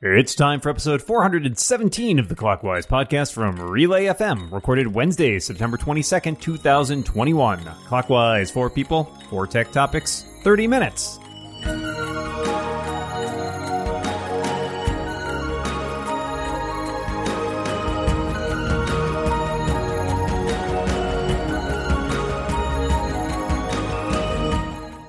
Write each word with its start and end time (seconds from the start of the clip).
It's 0.00 0.36
time 0.36 0.60
for 0.60 0.68
episode 0.68 1.02
417 1.02 2.20
of 2.20 2.28
the 2.28 2.36
Clockwise 2.36 2.86
podcast 2.86 3.32
from 3.32 3.56
Relay 3.60 4.04
FM, 4.04 4.52
recorded 4.52 4.86
Wednesday, 4.86 5.40
September 5.40 5.76
22nd, 5.76 6.40
2021. 6.40 7.64
Clockwise, 7.88 8.48
four 8.48 8.70
people, 8.70 9.12
four 9.28 9.48
tech 9.48 9.72
topics, 9.72 10.24
30 10.44 10.68
minutes. 10.68 11.18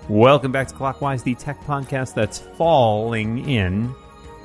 Welcome 0.09 0.51
back 0.51 0.67
to 0.69 0.73
Clockwise, 0.73 1.21
the 1.21 1.35
tech 1.35 1.61
podcast 1.61 2.15
that's 2.15 2.39
falling 2.39 3.47
in. 3.47 3.93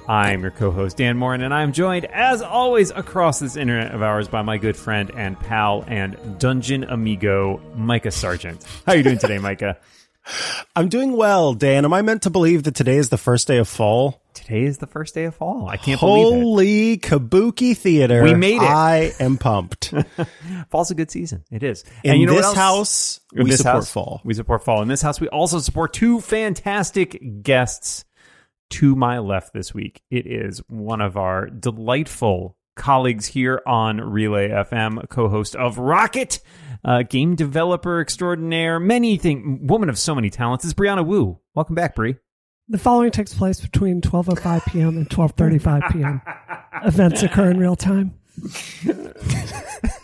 I'm 0.07 0.43
your 0.43 0.51
co-host 0.51 0.99
Dan 0.99 1.17
Moren, 1.17 1.41
and 1.41 1.55
I'm 1.55 1.73
joined, 1.73 2.05
as 2.05 2.43
always, 2.43 2.91
across 2.91 3.41
this 3.41 3.57
internet 3.57 3.95
of 3.95 4.03
ours 4.03 4.29
by 4.29 4.43
my 4.43 4.59
good 4.59 4.77
friend 4.77 5.11
and 5.17 5.39
pal 5.41 5.83
and 5.87 6.39
dungeon 6.39 6.85
amigo, 6.85 7.59
Micah 7.75 8.11
Sargent. 8.11 8.63
How 8.85 8.93
are 8.93 8.97
you 8.97 9.03
doing 9.03 9.19
today, 9.19 9.39
Micah? 9.39 9.79
I'm 10.77 10.91
doing 10.91 11.17
well, 11.17 11.55
Dan. 11.55 11.87
Am 11.87 11.95
I 11.95 12.03
meant 12.03 12.23
to 12.23 12.31
believe 12.31 12.65
that 12.65 12.75
today 12.75 12.97
is 12.97 13.09
the 13.09 13.17
first 13.17 13.49
day 13.49 13.57
of 13.57 13.67
fall? 13.67 14.21
Today 14.35 14.65
is 14.65 14.77
the 14.77 14.87
first 14.87 15.15
day 15.15 15.25
of 15.25 15.37
fall. 15.37 15.69
I 15.69 15.79
can't 15.79 15.99
believe 15.99 16.27
it. 16.27 16.43
Holy 16.43 16.99
kabuki 16.99 17.75
theater. 17.75 18.23
We 18.23 18.35
made 18.35 18.57
it. 18.57 18.63
I 18.63 19.13
am 19.21 19.39
pumped. 19.39 19.95
Fall's 20.71 20.91
a 20.91 20.95
good 20.95 21.11
season. 21.11 21.45
It 21.51 21.63
is. 21.63 21.83
In 22.03 22.13
and 22.13 22.21
you 22.21 22.27
know 22.27 22.35
what 22.35 22.41
this 22.41 22.47
else? 22.47 22.57
house, 22.57 23.21
we 23.33 23.51
this 23.51 23.59
support 23.59 23.75
house, 23.75 23.91
fall. 23.91 24.21
We 24.23 24.35
support 24.35 24.65
fall. 24.65 24.83
In 24.83 24.89
this 24.89 25.03
house, 25.03 25.19
we 25.19 25.29
also 25.29 25.61
support 25.61 25.95
two 25.95 26.21
fantastic 26.21 27.43
guests 27.43 28.05
to 28.75 28.97
my 28.97 29.21
left 29.21 29.53
this 29.53 29.73
week. 29.73 30.03
It 30.11 30.27
is 30.27 30.59
one 30.67 31.01
of 31.01 31.17
our 31.17 31.47
delightful 31.47 32.57
colleagues 32.75 33.25
here 33.25 33.63
on 33.65 34.01
Relay 34.01 34.49
FM, 34.49 35.09
co-host 35.09 35.55
of 35.55 35.79
Rocket, 35.79 36.41
uh, 36.85 37.05
game 37.05 37.37
developer 37.37 38.01
extraordinaire, 38.01 38.81
many 38.81 39.17
things, 39.17 39.61
woman 39.63 39.89
of 39.89 39.97
so 39.97 40.13
many 40.13 40.29
talents. 40.29 40.65
Is 40.65 40.75
Brianna 40.75 41.07
Wu. 41.07 41.39
Welcome 41.55 41.77
back, 41.77 41.95
Bri. 41.95 42.17
The 42.67 42.79
following 42.79 43.13
takes 43.13 43.33
place 43.33 43.61
between 43.61 44.01
12:05 44.01 44.67
p.m. 44.67 44.97
and 44.97 45.09
12:35 45.09 45.93
p.m. 45.93 46.21
Events 46.85 47.23
occur 47.23 47.53
in 47.53 47.59
real 47.59 47.77
time. 47.77 48.15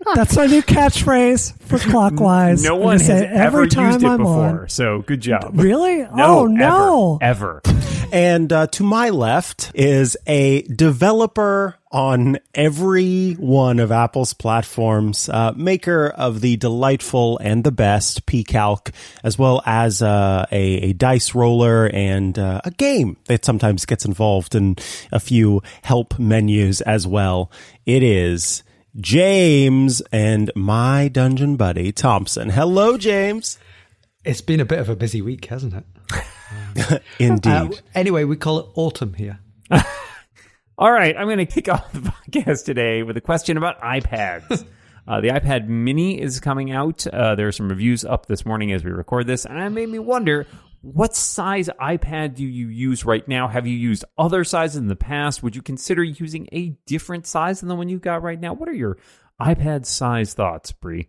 That's 0.14 0.36
my 0.36 0.46
new 0.46 0.62
catchphrase 0.62 1.58
for 1.60 1.78
clockwise. 1.78 2.62
No 2.62 2.74
I'm 2.76 2.80
one 2.80 2.98
has 2.98 3.06
say 3.06 3.26
ever 3.26 3.62
every 3.62 3.68
time 3.68 3.92
used 3.92 4.04
it 4.04 4.08
I'm 4.08 4.18
before, 4.18 4.62
on. 4.62 4.68
so 4.68 5.02
good 5.02 5.20
job. 5.20 5.52
Really? 5.54 5.98
No, 5.98 6.10
oh 6.40 6.46
no! 6.46 7.18
ever, 7.20 7.60
ever. 7.64 7.78
And 8.10 8.50
uh, 8.52 8.68
to 8.68 8.84
my 8.84 9.10
left 9.10 9.70
is 9.74 10.16
a 10.26 10.62
developer 10.62 11.76
on 11.90 12.38
every 12.54 13.32
one 13.34 13.80
of 13.80 13.92
Apple's 13.92 14.32
platforms, 14.32 15.28
uh, 15.28 15.52
maker 15.56 16.08
of 16.08 16.40
the 16.40 16.56
delightful 16.56 17.38
and 17.38 17.64
the 17.64 17.72
best 17.72 18.24
PCalc, 18.24 18.92
as 19.22 19.38
well 19.38 19.62
as 19.66 20.00
uh, 20.00 20.46
a, 20.50 20.62
a 20.62 20.92
dice 20.94 21.34
roller 21.34 21.86
and 21.86 22.38
uh, 22.38 22.60
a 22.64 22.70
game 22.70 23.16
that 23.26 23.44
sometimes 23.44 23.84
gets 23.84 24.04
involved 24.06 24.54
in 24.54 24.76
a 25.12 25.20
few 25.20 25.62
help 25.82 26.18
menus 26.18 26.80
as 26.82 27.06
well. 27.06 27.50
It 27.84 28.02
is 28.02 28.62
James 28.96 30.00
and 30.12 30.50
my 30.54 31.08
dungeon 31.08 31.56
buddy 31.56 31.92
Thompson. 31.92 32.50
Hello, 32.50 32.96
James. 32.96 33.58
It's 34.24 34.40
been 34.40 34.60
a 34.60 34.64
bit 34.64 34.78
of 34.78 34.88
a 34.88 34.96
busy 34.96 35.22
week, 35.22 35.44
hasn't 35.46 35.74
it? 35.74 37.02
Indeed. 37.18 37.50
Uh, 37.50 37.70
anyway, 37.94 38.24
we 38.24 38.36
call 38.36 38.58
it 38.58 38.66
autumn 38.74 39.14
here. 39.14 39.38
All 40.78 40.92
right, 40.92 41.16
I'm 41.16 41.26
going 41.26 41.38
to 41.38 41.46
kick 41.46 41.68
off 41.72 41.92
the 41.92 42.00
podcast 42.00 42.64
today 42.64 43.02
with 43.02 43.16
a 43.16 43.20
question 43.20 43.56
about 43.56 43.80
iPads. 43.80 44.64
uh, 45.06 45.20
the 45.20 45.28
iPad 45.28 45.68
Mini 45.68 46.20
is 46.20 46.40
coming 46.40 46.70
out. 46.72 47.06
Uh, 47.06 47.34
there 47.34 47.48
are 47.48 47.52
some 47.52 47.68
reviews 47.68 48.04
up 48.04 48.26
this 48.26 48.46
morning 48.46 48.72
as 48.72 48.84
we 48.84 48.90
record 48.90 49.26
this, 49.26 49.44
and 49.44 49.58
it 49.58 49.70
made 49.70 49.88
me 49.88 49.98
wonder 49.98 50.46
what 50.80 51.14
size 51.14 51.68
iPad 51.80 52.34
do 52.34 52.44
you 52.44 52.68
use 52.68 53.04
right 53.04 53.26
now? 53.26 53.48
Have 53.48 53.66
you 53.66 53.76
used 53.76 54.04
other 54.16 54.44
sizes 54.44 54.76
in 54.76 54.88
the 54.88 54.96
past? 54.96 55.42
Would 55.42 55.56
you 55.56 55.62
consider 55.62 56.02
using 56.02 56.48
a 56.52 56.76
different 56.86 57.26
size 57.26 57.60
than 57.60 57.68
the 57.68 57.74
one 57.74 57.88
you've 57.88 58.00
got 58.00 58.22
right 58.22 58.38
now? 58.38 58.54
What 58.54 58.68
are 58.68 58.74
your 58.74 58.98
iPad 59.40 59.86
size 59.86 60.34
thoughts, 60.34 60.72
Bree? 60.72 61.08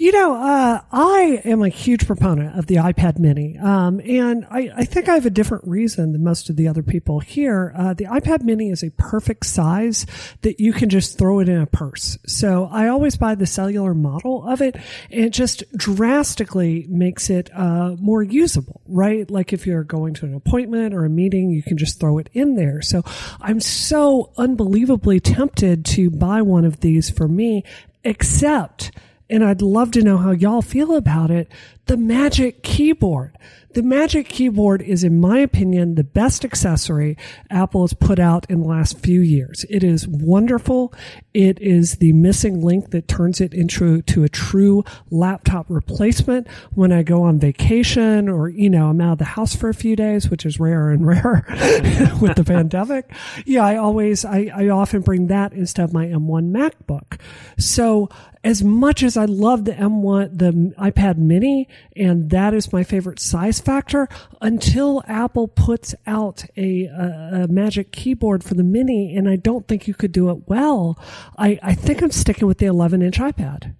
You 0.00 0.12
know, 0.12 0.34
uh, 0.34 0.80
I 0.90 1.42
am 1.44 1.62
a 1.62 1.68
huge 1.68 2.06
proponent 2.06 2.58
of 2.58 2.68
the 2.68 2.76
iPad 2.76 3.18
Mini, 3.18 3.58
um, 3.58 4.00
and 4.00 4.46
I, 4.50 4.70
I 4.74 4.84
think 4.86 5.10
I 5.10 5.14
have 5.14 5.26
a 5.26 5.30
different 5.30 5.68
reason 5.68 6.12
than 6.12 6.24
most 6.24 6.48
of 6.48 6.56
the 6.56 6.68
other 6.68 6.82
people 6.82 7.20
here. 7.20 7.74
Uh, 7.76 7.92
the 7.92 8.06
iPad 8.06 8.42
Mini 8.42 8.70
is 8.70 8.82
a 8.82 8.90
perfect 8.92 9.44
size 9.44 10.06
that 10.40 10.58
you 10.58 10.72
can 10.72 10.88
just 10.88 11.18
throw 11.18 11.40
it 11.40 11.50
in 11.50 11.60
a 11.60 11.66
purse. 11.66 12.16
So 12.26 12.66
I 12.72 12.88
always 12.88 13.18
buy 13.18 13.34
the 13.34 13.44
cellular 13.44 13.92
model 13.92 14.48
of 14.48 14.62
it, 14.62 14.74
and 15.10 15.26
it 15.26 15.34
just 15.34 15.70
drastically 15.76 16.86
makes 16.88 17.28
it 17.28 17.50
uh, 17.54 17.94
more 17.98 18.22
usable, 18.22 18.80
right? 18.86 19.30
Like 19.30 19.52
if 19.52 19.66
you're 19.66 19.84
going 19.84 20.14
to 20.14 20.24
an 20.24 20.32
appointment 20.32 20.94
or 20.94 21.04
a 21.04 21.10
meeting, 21.10 21.50
you 21.50 21.62
can 21.62 21.76
just 21.76 22.00
throw 22.00 22.16
it 22.16 22.30
in 22.32 22.56
there. 22.56 22.80
So 22.80 23.02
I'm 23.38 23.60
so 23.60 24.32
unbelievably 24.38 25.20
tempted 25.20 25.84
to 25.84 26.08
buy 26.08 26.40
one 26.40 26.64
of 26.64 26.80
these 26.80 27.10
for 27.10 27.28
me, 27.28 27.64
except 28.02 28.92
and 29.30 29.44
I'd 29.44 29.62
love 29.62 29.92
to 29.92 30.02
know 30.02 30.18
how 30.18 30.32
y'all 30.32 30.62
feel 30.62 30.94
about 30.96 31.30
it. 31.30 31.48
The 31.90 31.96
Magic 31.96 32.62
Keyboard. 32.62 33.36
The 33.72 33.82
Magic 33.82 34.28
Keyboard 34.28 34.80
is, 34.80 35.02
in 35.02 35.20
my 35.20 35.38
opinion, 35.40 35.96
the 35.96 36.04
best 36.04 36.44
accessory 36.44 37.16
Apple 37.50 37.82
has 37.82 37.94
put 37.94 38.20
out 38.20 38.44
in 38.48 38.60
the 38.60 38.68
last 38.68 38.98
few 38.98 39.20
years. 39.20 39.64
It 39.68 39.82
is 39.82 40.06
wonderful. 40.06 40.92
It 41.34 41.60
is 41.60 41.96
the 41.96 42.12
missing 42.12 42.60
link 42.62 42.90
that 42.90 43.06
turns 43.06 43.40
it 43.40 43.54
into 43.54 44.02
to 44.02 44.24
a 44.24 44.28
true 44.28 44.84
laptop 45.10 45.66
replacement 45.68 46.48
when 46.74 46.92
I 46.92 47.02
go 47.02 47.22
on 47.22 47.38
vacation 47.40 48.28
or, 48.28 48.48
you 48.48 48.70
know, 48.70 48.88
I'm 48.88 49.00
out 49.00 49.12
of 49.12 49.18
the 49.18 49.24
house 49.24 49.54
for 49.54 49.68
a 49.68 49.74
few 49.74 49.94
days, 49.94 50.30
which 50.30 50.46
is 50.46 50.58
rarer 50.58 50.90
and 50.90 51.06
rarer 51.06 51.44
with 52.20 52.36
the 52.36 52.44
pandemic. 52.44 53.12
Yeah, 53.46 53.64
I 53.64 53.76
always, 53.76 54.24
I, 54.24 54.50
I 54.54 54.68
often 54.68 55.02
bring 55.02 55.28
that 55.28 55.52
instead 55.52 55.84
of 55.84 55.92
my 55.92 56.06
M1 56.06 56.52
MacBook. 56.52 57.20
So 57.56 58.08
as 58.42 58.64
much 58.64 59.02
as 59.02 59.16
I 59.16 59.26
love 59.26 59.64
the 59.64 59.72
M1, 59.72 60.38
the 60.38 60.74
iPad 60.78 61.18
mini, 61.18 61.68
and 61.96 62.30
that 62.30 62.54
is 62.54 62.72
my 62.72 62.84
favorite 62.84 63.20
size 63.20 63.60
factor, 63.60 64.08
until 64.40 65.02
Apple 65.06 65.48
puts 65.48 65.94
out 66.06 66.44
a, 66.56 66.84
a, 66.84 67.44
a 67.44 67.48
magic 67.48 67.92
keyboard 67.92 68.44
for 68.44 68.54
the 68.54 68.64
mini, 68.64 69.16
and 69.16 69.28
I 69.28 69.36
don't 69.36 69.66
think 69.66 69.86
you 69.88 69.94
could 69.94 70.12
do 70.12 70.30
it 70.30 70.48
well, 70.48 70.98
I, 71.38 71.58
I 71.62 71.74
think 71.74 72.02
I'm 72.02 72.10
sticking 72.10 72.48
with 72.48 72.58
the 72.58 72.66
11 72.66 73.02
inch 73.02 73.18
iPad. 73.18 73.74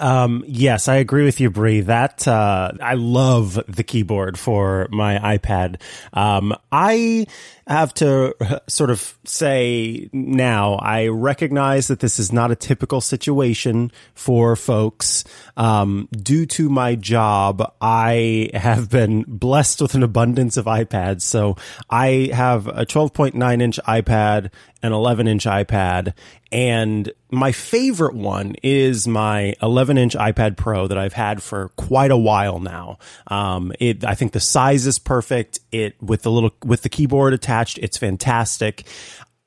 Um, 0.00 0.42
yes, 0.46 0.88
I 0.88 0.96
agree 0.96 1.24
with 1.24 1.40
you, 1.40 1.50
Bree. 1.50 1.82
That 1.82 2.26
uh, 2.26 2.72
I 2.80 2.94
love 2.94 3.60
the 3.68 3.84
keyboard 3.84 4.38
for 4.38 4.88
my 4.90 5.18
iPad. 5.38 5.80
Um, 6.12 6.54
I 6.72 7.26
have 7.66 7.94
to 7.94 8.34
sort 8.66 8.90
of 8.90 9.16
say 9.24 10.08
now, 10.12 10.74
I 10.74 11.06
recognize 11.06 11.86
that 11.86 12.00
this 12.00 12.18
is 12.18 12.32
not 12.32 12.50
a 12.50 12.56
typical 12.56 13.00
situation 13.00 13.92
for 14.14 14.56
folks. 14.56 15.22
Um, 15.56 16.08
due 16.10 16.46
to 16.46 16.68
my 16.68 16.96
job, 16.96 17.72
I 17.80 18.50
have 18.54 18.90
been 18.90 19.24
blessed 19.28 19.82
with 19.82 19.94
an 19.94 20.02
abundance 20.02 20.56
of 20.56 20.64
iPads. 20.64 21.22
So 21.22 21.56
I 21.88 22.30
have 22.32 22.66
a 22.66 22.84
12.9 22.84 23.62
inch 23.62 23.78
iPad, 23.86 24.50
an 24.82 24.92
11 24.92 25.28
inch 25.28 25.44
iPad, 25.44 26.14
and 26.52 27.12
my 27.30 27.52
favorite 27.52 28.14
one 28.14 28.56
is 28.62 29.06
my 29.06 29.54
11 29.62 29.98
inch 29.98 30.14
iPad 30.14 30.56
Pro 30.56 30.86
that 30.86 30.98
I've 30.98 31.12
had 31.12 31.42
for 31.42 31.68
quite 31.76 32.10
a 32.10 32.16
while 32.16 32.60
now. 32.60 32.98
Um, 33.28 33.72
it, 33.78 34.04
I 34.04 34.14
think 34.14 34.32
the 34.32 34.40
size 34.40 34.86
is 34.86 34.98
perfect. 34.98 35.60
It, 35.70 36.00
with 36.02 36.22
the 36.22 36.30
little, 36.30 36.52
with 36.64 36.82
the 36.82 36.88
keyboard 36.88 37.32
attached, 37.32 37.78
it's 37.78 37.98
fantastic. 37.98 38.86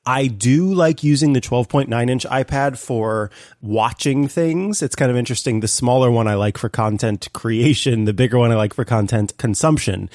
I 0.06 0.28
do 0.28 0.74
like 0.74 1.04
using 1.04 1.32
the 1.32 1.40
12.9 1.40 2.10
inch 2.10 2.26
iPad 2.26 2.78
for 2.78 3.32
watching 3.62 4.28
things. 4.28 4.82
It's 4.82 4.96
kind 4.96 5.10
of 5.10 5.16
interesting. 5.16 5.62
The 5.62 5.68
smaller 5.68 6.12
one 6.12 6.28
I 6.28 6.36
like 6.36 6.58
for 6.58 6.68
content 6.68 7.30
creation, 7.34 8.04
the 8.04 8.14
bigger 8.14 8.38
one 8.38 8.52
I 8.52 8.56
like 8.56 8.74
for 8.74 8.84
content 8.84 9.38
consumption. 9.38 10.10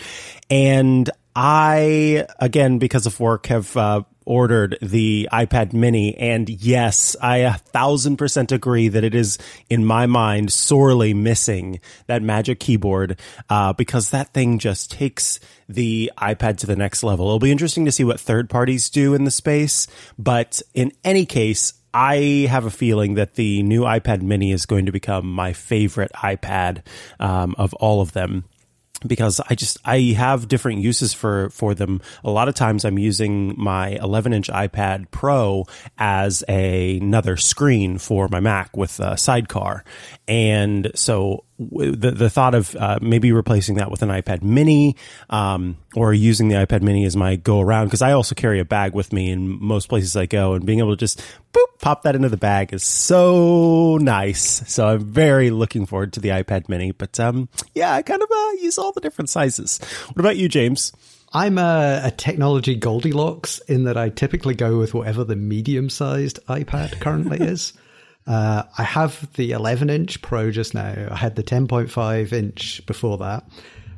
And 0.50 1.09
I, 1.40 2.26
again, 2.40 2.79
because 2.79 3.06
of 3.06 3.20
work, 3.20 3.46
have, 3.46 3.76
uh, 3.76 4.02
ordered 4.26 4.76
the 4.82 5.29
iPad 5.32 5.73
mini. 5.73 6.17
And 6.19 6.49
yes, 6.50 7.14
I 7.23 7.38
a 7.38 7.55
thousand 7.55 8.17
percent 8.17 8.50
agree 8.50 8.88
that 8.88 9.05
it 9.05 9.14
is, 9.14 9.38
in 9.70 9.85
my 9.85 10.06
mind, 10.06 10.52
sorely 10.52 11.14
missing 11.14 11.79
that 12.08 12.23
magic 12.23 12.58
keyboard, 12.58 13.20
uh, 13.49 13.73
because 13.73 14.11
that 14.11 14.35
thing 14.35 14.58
just 14.58 14.90
takes 14.90 15.38
the 15.69 16.11
iPad 16.19 16.58
to 16.58 16.67
the 16.67 16.76
next 16.76 17.05
level. 17.05 17.26
It'll 17.26 17.38
be 17.38 17.52
interesting 17.52 17.84
to 17.84 17.93
see 17.93 18.05
what 18.05 18.19
third 18.19 18.50
parties 18.50 18.91
do 18.91 19.14
in 19.14 19.23
the 19.23 19.31
space. 19.31 19.87
But 20.19 20.61
in 20.75 20.93
any 21.05 21.25
case, 21.25 21.73
I 21.94 22.49
have 22.50 22.67
a 22.67 22.70
feeling 22.70 23.14
that 23.14 23.34
the 23.34 23.62
new 23.62 23.82
iPad 23.82 24.23
mini 24.23 24.50
is 24.50 24.67
going 24.67 24.87
to 24.87 24.93
become 24.93 25.32
my 25.32 25.52
favorite 25.52 26.11
iPad, 26.14 26.82
um, 27.20 27.55
of 27.56 27.73
all 27.75 28.00
of 28.00 28.12
them. 28.12 28.44
Because 29.06 29.41
I 29.49 29.55
just 29.55 29.79
I 29.85 29.99
have 30.17 30.49
different 30.49 30.81
uses 30.81 31.15
for 31.15 31.50
for 31.50 31.75
them. 31.75 32.00
A 32.25 32.31
lot 32.31 32.49
of 32.49 32.55
times 32.55 32.85
I'm 32.85 32.99
using 32.99 33.55
my 33.56 33.91
11 33.91 34.33
inch 34.33 34.49
iPad 34.49 35.11
Pro 35.11 35.65
as 35.99 36.45
a, 36.49 36.99
another 36.99 37.37
screen 37.37 37.99
for 37.99 38.29
my 38.29 38.41
Mac 38.41 38.77
with 38.77 39.00
a 39.00 39.17
sidecar, 39.17 39.85
and 40.27 40.91
so 40.95 41.45
the 41.58 42.12
the 42.12 42.31
thought 42.31 42.55
of 42.55 42.76
uh, 42.76 42.99
maybe 43.02 43.32
replacing 43.32 43.76
that 43.76 43.90
with 43.90 44.02
an 44.02 44.10
iPad 44.10 44.43
Mini, 44.43 44.96
um, 45.28 45.76
or 45.94 46.14
using 46.14 46.49
the 46.49 46.55
iPad 46.55 46.82
Mini 46.82 47.05
as 47.05 47.16
my 47.16 47.37
go 47.37 47.60
around 47.60 47.87
because 47.87 48.02
I 48.02 48.12
also 48.12 48.34
carry 48.34 48.60
a 48.60 48.64
bag 48.64 48.94
with 48.94 49.12
me 49.12 49.31
in 49.31 49.62
most 49.62 49.88
places 49.88 50.16
I 50.16 50.26
go, 50.26 50.55
and 50.55 50.64
being 50.64 50.78
able 50.78 50.90
to 50.90 50.96
just 50.96 51.20
boop 51.52 51.66
pop 51.81 52.02
that 52.02 52.14
into 52.14 52.28
the 52.28 52.37
bag 52.37 52.72
is 52.72 52.84
so 52.84 53.99
nice. 54.00 54.62
So 54.72 54.87
I'm 54.88 55.12
very 55.12 55.50
looking 55.50 55.87
forward 55.87 56.12
to 56.14 56.20
the 56.20 56.28
iPad 56.28 56.69
Mini. 56.69 56.93
But 56.93 57.19
um, 57.19 57.49
yeah, 57.75 57.93
I 57.93 58.02
kind 58.02 58.22
of 58.22 58.31
uh, 58.31 58.50
use 58.60 58.78
all 58.78 58.93
the 58.93 59.00
different 59.00 59.31
sizes. 59.31 59.81
What 60.08 60.20
about 60.20 60.37
you, 60.37 60.49
James? 60.49 60.93
I'm 61.32 61.58
a, 61.58 62.00
a, 62.05 62.10
technology 62.10 62.75
Goldilocks 62.75 63.58
in 63.69 63.84
that 63.84 63.99
I 63.99 64.08
typically 64.08 64.55
go 64.55 64.78
with 64.78 64.94
whatever 64.94 65.25
the 65.25 65.37
medium 65.37 65.90
sized 65.90 66.38
iPad 66.46 67.00
currently 67.00 67.38
is. 67.46 67.75
Uh, 68.29 68.63
I 68.77 68.83
have 68.83 69.33
the 69.35 69.53
11 69.53 69.89
inch 69.89 70.21
Pro 70.21 70.51
just 70.51 70.75
now. 70.75 71.09
I 71.11 71.17
had 71.17 71.35
the 71.35 71.43
10.5 71.43 72.33
inch 72.33 72.85
before 72.85 73.17
that. 73.19 73.49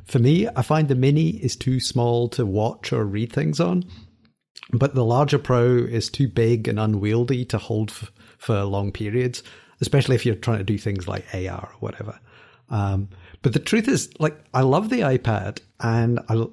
For 0.05 0.19
me, 0.19 0.47
I 0.55 0.61
find 0.61 0.87
the 0.87 0.95
Mini 0.95 1.31
is 1.31 1.57
too 1.57 1.81
small 1.81 2.29
to 2.29 2.45
watch 2.45 2.93
or 2.93 3.03
read 3.03 3.33
things 3.33 3.59
on, 3.59 3.83
but 4.71 4.95
the 4.95 5.03
larger 5.03 5.37
Pro 5.37 5.75
is 5.75 6.09
too 6.09 6.29
big 6.29 6.69
and 6.69 6.79
unwieldy 6.79 7.43
to 7.45 7.57
hold 7.57 7.89
f- 7.89 8.09
for 8.37 8.63
long 8.63 8.93
periods, 8.93 9.43
especially 9.81 10.15
if 10.15 10.25
you're 10.25 10.35
trying 10.35 10.59
to 10.59 10.63
do 10.63 10.77
things 10.77 11.09
like 11.09 11.25
AR 11.33 11.69
or 11.73 11.75
whatever. 11.81 12.17
Um, 12.69 13.09
but 13.41 13.51
the 13.51 13.59
truth 13.59 13.89
is, 13.89 14.09
like, 14.17 14.37
I 14.53 14.61
love 14.61 14.89
the 14.89 15.01
iPad, 15.01 15.59
and 15.81 16.19
I, 16.29 16.45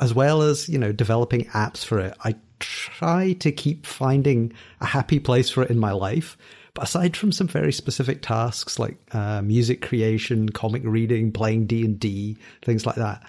as 0.00 0.14
well 0.14 0.42
as 0.42 0.68
you 0.68 0.78
know 0.78 0.92
developing 0.92 1.46
apps 1.46 1.84
for 1.84 1.98
it, 1.98 2.16
I 2.22 2.36
try 2.60 3.32
to 3.34 3.50
keep 3.50 3.86
finding 3.86 4.52
a 4.80 4.86
happy 4.86 5.18
place 5.18 5.50
for 5.50 5.64
it 5.64 5.70
in 5.70 5.78
my 5.78 5.92
life 5.92 6.36
but 6.74 6.84
aside 6.84 7.16
from 7.16 7.32
some 7.32 7.46
very 7.46 7.72
specific 7.72 8.20
tasks 8.20 8.78
like 8.78 8.96
uh, 9.12 9.40
music 9.42 9.80
creation, 9.80 10.48
comic 10.48 10.82
reading, 10.84 11.32
playing 11.32 11.66
D 11.66 11.84
and 11.84 11.98
D, 11.98 12.36
things 12.62 12.84
like 12.84 12.96
that, 12.96 13.22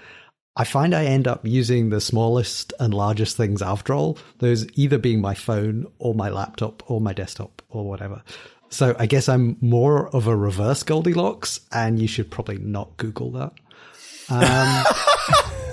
I 0.57 0.63
find 0.63 0.95
I 0.95 1.05
end 1.05 1.27
up 1.27 1.45
using 1.45 1.89
the 1.89 2.01
smallest 2.01 2.73
and 2.79 2.93
largest 2.93 3.37
things 3.37 3.61
after 3.61 3.93
all. 3.93 4.17
Those 4.39 4.65
either 4.77 4.97
being 4.97 5.21
my 5.21 5.35
phone 5.35 5.85
or 5.99 6.15
my 6.15 6.29
laptop 6.29 6.89
or 6.89 7.01
my 7.01 7.13
desktop 7.13 7.61
or 7.69 7.87
whatever. 7.87 8.23
So 8.69 8.95
I 8.97 9.05
guess 9.05 9.29
I'm 9.29 9.57
more 9.61 10.09
of 10.15 10.27
a 10.27 10.35
reverse 10.35 10.83
Goldilocks, 10.83 11.59
and 11.71 11.99
you 11.99 12.07
should 12.07 12.31
probably 12.31 12.57
not 12.57 12.97
Google 12.97 13.31
that. 13.31 13.53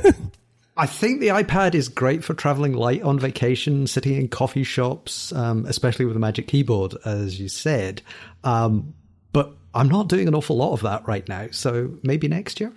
Um, 0.04 0.12
I 0.76 0.86
think 0.86 1.20
the 1.20 1.28
iPad 1.28 1.74
is 1.74 1.88
great 1.88 2.24
for 2.24 2.32
traveling 2.32 2.72
light 2.72 3.02
on 3.02 3.18
vacation, 3.18 3.86
sitting 3.86 4.16
in 4.16 4.28
coffee 4.28 4.64
shops, 4.64 5.32
um, 5.32 5.66
especially 5.66 6.06
with 6.06 6.16
a 6.16 6.20
Magic 6.20 6.46
Keyboard, 6.46 6.94
as 7.04 7.38
you 7.38 7.48
said. 7.48 8.00
Um, 8.42 8.94
but 9.32 9.54
I'm 9.74 9.88
not 9.88 10.08
doing 10.08 10.28
an 10.28 10.34
awful 10.34 10.56
lot 10.56 10.72
of 10.72 10.82
that 10.82 11.06
right 11.06 11.28
now, 11.28 11.48
so 11.50 11.98
maybe 12.02 12.26
next 12.26 12.58
year. 12.58 12.72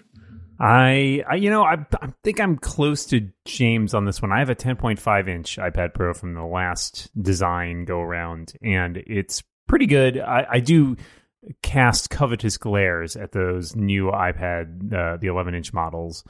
I, 0.59 1.24
I 1.30 1.36
you 1.36 1.50
know, 1.50 1.63
I, 1.63 1.86
I 2.01 2.13
think 2.24 2.39
I'm 2.39 2.57
close 2.57 3.06
to 3.07 3.30
James 3.45 3.94
on 3.94 4.06
this 4.06 4.21
one. 4.21 4.31
I 4.31 4.39
have 4.39 4.50
a 4.50 4.56
10.5 4.56 5.30
inch 5.30 5.57
iPad 5.57 5.94
Pro 5.94 6.13
from 6.13 6.33
the 6.33 6.45
last 6.45 7.09
design 7.21 7.86
go 7.86 8.00
around, 8.00 8.53
and 8.62 8.97
it's 8.97 9.42
pretty 9.68 9.86
good. 9.86 10.19
I, 10.19 10.45
I 10.50 10.59
do 10.59 10.97
cast 11.62 12.09
covetous 12.09 12.57
glares 12.57 13.15
at 13.15 13.31
those 13.31 13.75
new 13.75 14.12
iPad, 14.12 14.94
uh, 14.94 15.18
the 15.18 15.27
11 15.27 15.56
inch 15.56 15.74
models 15.74 16.24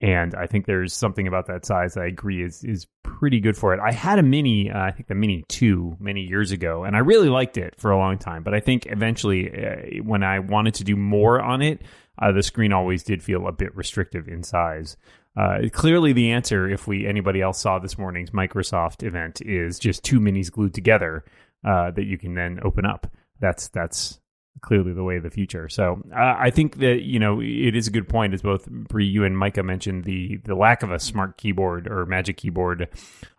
and 0.00 0.34
I 0.34 0.46
think 0.46 0.66
there's 0.66 0.94
something 0.94 1.26
about 1.26 1.46
that 1.46 1.66
size 1.66 1.96
I 1.96 2.06
agree 2.06 2.42
is 2.42 2.64
is 2.64 2.86
pretty 3.02 3.40
good 3.40 3.56
for 3.56 3.74
it. 3.74 3.80
I 3.80 3.92
had 3.92 4.18
a 4.18 4.22
mini, 4.22 4.70
uh, 4.70 4.80
I 4.80 4.90
think 4.92 5.08
the 5.08 5.14
mini 5.14 5.44
two 5.48 5.96
many 6.00 6.22
years 6.22 6.52
ago, 6.52 6.84
and 6.84 6.96
I 6.96 7.00
really 7.00 7.28
liked 7.28 7.58
it 7.58 7.74
for 7.78 7.90
a 7.90 7.98
long 7.98 8.16
time. 8.16 8.42
But 8.42 8.54
I 8.54 8.60
think 8.60 8.86
eventually, 8.86 9.50
uh, 9.50 10.02
when 10.02 10.22
I 10.22 10.38
wanted 10.38 10.74
to 10.74 10.84
do 10.84 10.96
more 10.96 11.40
on 11.40 11.60
it, 11.60 11.82
uh, 12.18 12.32
the 12.32 12.42
screen 12.42 12.72
always 12.72 13.02
did 13.02 13.22
feel 13.22 13.46
a 13.46 13.52
bit 13.52 13.76
restrictive 13.76 14.26
in 14.26 14.42
size. 14.42 14.96
Uh, 15.36 15.68
clearly, 15.72 16.12
the 16.12 16.32
answer, 16.32 16.68
if 16.68 16.86
we 16.86 17.06
anybody 17.06 17.42
else 17.42 17.60
saw 17.60 17.78
this 17.78 17.98
morning's 17.98 18.30
Microsoft 18.30 19.06
event, 19.06 19.42
is 19.42 19.78
just 19.78 20.02
two 20.02 20.18
minis 20.18 20.50
glued 20.50 20.74
together 20.74 21.24
uh, 21.64 21.90
that 21.90 22.06
you 22.06 22.16
can 22.16 22.34
then 22.34 22.58
open 22.64 22.86
up. 22.86 23.06
That's 23.38 23.68
that's 23.68 24.18
clearly 24.62 24.92
the 24.92 25.04
way 25.04 25.16
of 25.16 25.22
the 25.22 25.30
future. 25.30 25.68
So 25.68 26.02
uh, 26.14 26.36
I 26.38 26.50
think 26.50 26.78
that 26.78 27.02
you 27.02 27.18
know 27.18 27.40
it 27.40 27.74
is 27.74 27.86
a 27.86 27.90
good 27.90 28.08
point, 28.08 28.34
as 28.34 28.42
both 28.42 28.66
Brie, 28.68 29.06
you 29.06 29.24
and 29.24 29.36
Micah 29.36 29.62
mentioned 29.62 30.04
the 30.04 30.38
the 30.44 30.54
lack 30.54 30.82
of 30.82 30.90
a 30.90 30.98
smart 30.98 31.36
keyboard 31.36 31.88
or 31.88 32.06
Magic 32.06 32.36
Keyboard 32.36 32.88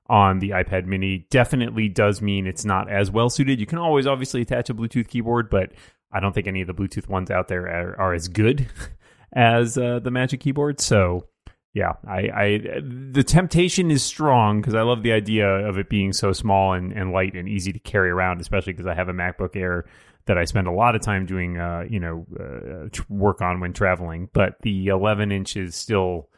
on 0.08 0.40
the 0.40 0.50
iPad 0.50 0.86
Mini 0.86 1.26
definitely 1.30 1.88
does 1.88 2.22
mean 2.22 2.46
it's 2.46 2.66
not 2.66 2.90
as 2.90 3.10
well 3.10 3.30
suited. 3.30 3.60
You 3.60 3.66
can 3.66 3.78
always 3.78 4.06
obviously 4.06 4.42
attach 4.42 4.70
a 4.70 4.74
Bluetooth 4.74 5.08
keyboard, 5.08 5.50
but 5.50 5.72
I 6.12 6.20
don't 6.20 6.34
think 6.34 6.48
any 6.48 6.62
of 6.62 6.68
the 6.68 6.74
Bluetooth 6.74 7.08
ones 7.08 7.32
out 7.32 7.48
there 7.48 7.68
are, 7.68 8.00
are 8.00 8.14
as 8.14 8.28
good 8.28 8.68
as 9.34 9.78
uh, 9.78 10.00
the 10.00 10.12
Magic 10.12 10.42
Keyboard. 10.42 10.82
So 10.82 11.28
yeah, 11.74 11.94
I, 12.06 12.18
I 12.18 12.60
the 12.84 13.24
temptation 13.24 13.92
is 13.92 14.04
strong 14.04 14.60
because 14.60 14.76
I 14.76 14.82
love 14.82 15.04
the 15.04 15.14
idea 15.14 15.48
of 15.48 15.78
it 15.78 15.90
being 15.90 16.12
so 16.12 16.34
small 16.34 16.74
and, 16.74 16.92
and 16.92 17.14
light 17.14 17.34
and 17.34 17.48
easy 17.48 17.72
to 17.72 17.80
carry 17.80 18.10
around, 18.10 18.42
especially 18.42 18.74
because 18.74 18.88
I 18.88 18.94
have 18.94 19.08
a 19.08 19.14
MacBook 19.14 19.56
Air 19.56 19.86
that 20.26 20.38
I 20.38 20.46
spend 20.46 20.68
a 20.68 20.72
lot 20.72 20.96
of 20.96 21.02
time 21.02 21.26
doing, 21.26 21.58
uh, 21.58 21.86
you 21.90 22.00
know, 22.00 22.26
uh, 22.40 23.04
work 23.10 23.42
on 23.42 23.60
when 23.60 23.74
traveling. 23.74 24.30
But 24.34 24.56
the 24.62 24.88
11 24.88 25.32
inch 25.32 25.58
is 25.58 25.76
still, 25.76 26.30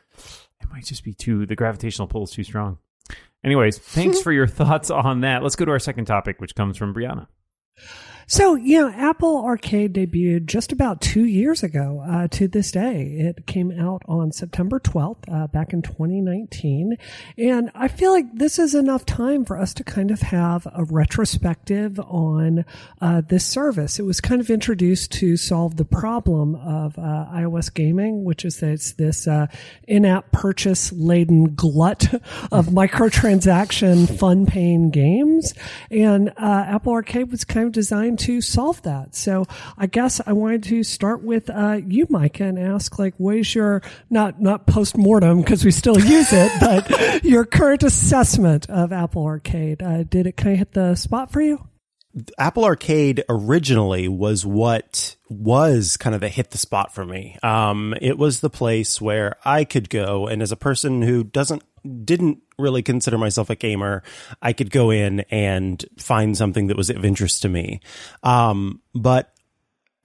it 0.62 0.70
might 0.72 0.86
just 0.86 1.04
be 1.04 1.14
too, 1.14 1.46
the 1.46 1.56
gravitational 1.56 2.08
pull 2.08 2.24
is 2.24 2.32
too 2.32 2.44
strong. 2.44 2.78
Anyways, 3.44 3.78
thanks 3.78 4.22
for 4.24 4.32
your 4.32 4.48
thoughts 4.48 4.90
on 4.90 5.22
that. 5.22 5.44
Let's 5.44 5.56
go 5.56 5.66
to 5.66 5.72
our 5.72 5.80
second 5.80 6.06
topic, 6.06 6.40
which 6.40 6.56
comes 6.56 6.78
from 6.78 6.94
Brianna. 6.94 7.28
So, 8.28 8.56
you 8.56 8.80
know, 8.80 8.90
Apple 8.90 9.44
Arcade 9.44 9.94
debuted 9.94 10.46
just 10.46 10.72
about 10.72 11.02
two 11.02 11.26
years 11.26 11.64
ago 11.64 12.04
uh, 12.08 12.28
to 12.30 12.48
this 12.48 12.72
day. 12.72 13.04
It 13.18 13.46
came 13.46 13.72
out 13.72 14.02
on 14.08 14.32
September 14.32 14.80
12th, 14.80 15.18
uh, 15.32 15.48
back 15.48 15.74
in 15.74 15.82
2019. 15.82 16.98
And 17.38 17.72
I 17.76 17.88
feel 17.88 18.12
like 18.12 18.34
this 18.34 18.60
is 18.60 18.76
enough 18.76 19.06
time 19.06 19.44
for 19.46 19.58
us 19.58 19.74
to 19.76 19.84
kind 19.84 20.10
of 20.10 20.22
have 20.22 20.66
a 20.74 20.86
retrospective 20.86 22.00
on 22.00 22.66
uh, 23.02 23.22
this 23.22 23.46
service. 23.46 24.00
It 24.00 24.04
was 24.04 24.22
kind 24.22 24.40
of 24.40 24.50
introduced 24.50 25.12
to 25.14 25.36
solve 25.36 25.76
the 25.76 25.86
problem 25.86 26.56
of 26.56 26.98
uh, 26.98 27.28
iOS 27.34 27.74
gaming, 27.74 28.24
which 28.24 28.46
is 28.46 28.58
that 28.58 28.72
it's 28.72 28.94
this 28.94 29.28
uh, 29.28 29.48
in 29.88 30.06
app 30.06 30.32
purchase 30.32 30.92
laden 30.94 31.56
glut 31.56 32.14
of 32.52 32.68
microtransaction 32.68 34.18
fun 34.18 34.46
paying 34.46 34.90
games. 34.92 35.54
And 35.92 36.30
uh, 36.38 36.66
Apple 36.68 36.94
Arcade 36.94 37.30
was 37.32 37.44
kind 37.44 37.66
of 37.66 37.74
designed 37.74 38.13
to 38.18 38.42
solve 38.42 38.82
that. 38.84 39.16
So 39.16 39.46
I 39.78 39.88
guess 39.88 40.22
I 40.26 40.34
wanted 40.34 40.64
to 40.64 40.84
start 40.84 41.24
with 41.24 41.50
uh, 41.50 41.80
you, 41.86 42.08
Micah, 42.10 42.46
and 42.46 42.60
ask 42.60 42.98
like, 43.00 43.14
what 43.18 43.38
is 43.38 43.54
your 43.54 43.82
not 44.10 44.42
not 44.42 44.68
post 44.68 44.98
mortem 44.98 45.42
because 45.42 45.66
we 45.66 45.72
still 45.72 46.00
use 46.00 46.32
it, 46.32 46.52
but 46.60 47.24
your 47.24 47.46
current 47.46 47.84
assessment 47.84 48.70
of 48.70 48.92
Apple 48.92 49.26
Arcade? 49.26 49.82
Uh, 49.82 50.04
did 50.04 50.28
it 50.28 50.38
kind 50.38 50.54
of 50.54 50.60
hit 50.60 50.74
the 50.74 50.96
spot 50.96 51.32
for 51.32 51.42
you? 51.42 51.68
Apple 52.38 52.64
Arcade 52.64 53.24
originally 53.28 54.08
was 54.08 54.46
what 54.46 55.16
was 55.30 55.98
kind 55.98 56.14
of 56.14 56.22
the 56.22 56.30
hit 56.30 56.52
the 56.52 56.58
spot 56.58 56.94
for 56.94 57.04
me. 57.04 57.38
Um, 57.42 57.96
it 58.02 58.18
was 58.18 58.40
the 58.40 58.52
place 58.52 59.02
where 59.02 59.38
I 59.44 59.64
could 59.64 59.90
go, 59.90 60.28
and 60.28 60.42
as 60.42 60.52
a 60.52 60.58
person 60.58 61.02
who 61.02 61.24
doesn't 61.24 61.64
didn't 62.04 62.40
really 62.58 62.82
consider 62.82 63.18
myself 63.18 63.50
a 63.50 63.56
gamer, 63.56 64.04
I 64.42 64.54
could 64.54 64.72
go 64.72 64.90
in 64.90 65.22
and 65.32 65.84
find 65.98 66.38
something 66.38 66.68
that 66.68 66.78
was 66.78 66.90
of 66.90 67.04
interest 67.04 67.42
to 67.42 67.50
me. 67.50 67.82
Um, 68.24 68.82
but 68.94 69.33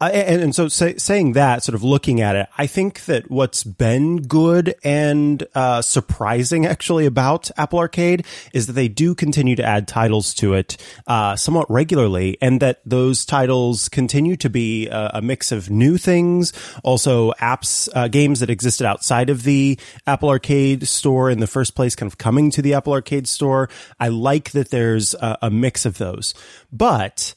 and, 0.01 0.43
and, 0.43 0.55
so 0.55 0.69
say, 0.69 0.97
saying 0.97 1.33
that, 1.33 1.65
sort 1.65 1.75
of 1.75 1.83
looking 1.83 2.21
at 2.21 2.37
it, 2.37 2.49
I 2.57 2.69
think 2.69 3.05
that 3.07 3.29
what's 3.29 3.65
been 3.65 4.23
good 4.23 4.77
and 4.85 5.45
uh, 5.57 5.83
surprising 5.83 6.67
actually 6.67 7.05
about 7.05 7.51
Apple 7.57 7.81
Arcade 7.81 8.25
is 8.53 8.69
that 8.69 8.75
they 8.75 8.87
do 8.87 9.17
continue 9.17 9.57
to 9.57 9.65
add 9.65 9.89
titles 9.89 10.35
to 10.35 10.55
it 10.55 10.77
uh, 11.09 11.35
somewhat 11.35 11.69
regularly, 11.69 12.39
and 12.41 12.61
that 12.61 12.81
those 12.87 13.25
titles 13.25 13.89
continue 13.89 14.37
to 14.37 14.49
be 14.49 14.87
a, 14.87 15.11
a 15.15 15.23
mix 15.23 15.51
of 15.51 15.69
new 15.69 15.99
things, 15.99 16.53
also 16.85 17.33
apps, 17.33 17.89
uh, 17.97 18.07
games 18.07 18.39
that 18.39 18.51
existed 18.51 18.87
outside 18.87 19.31
of 19.31 19.43
the 19.43 19.79
Apple 20.07 20.29
Arcade 20.29 20.87
store 20.87 21.29
in 21.29 21.41
the 21.41 21.49
first 21.49 21.75
place, 21.75 21.97
kind 21.97 22.11
of 22.11 22.19
coming 22.19 22.53
to 22.53 22.63
the 22.63 22.75
Apple 22.75 22.93
Arcade 22.93 23.27
store. 23.27 23.69
I 23.99 24.09
like 24.09 24.53
that 24.53 24.71
there's 24.71 25.15
a, 25.15 25.39
a 25.43 25.51
mix 25.51 25.85
of 25.85 25.99
those, 25.99 26.35
but 26.71 27.35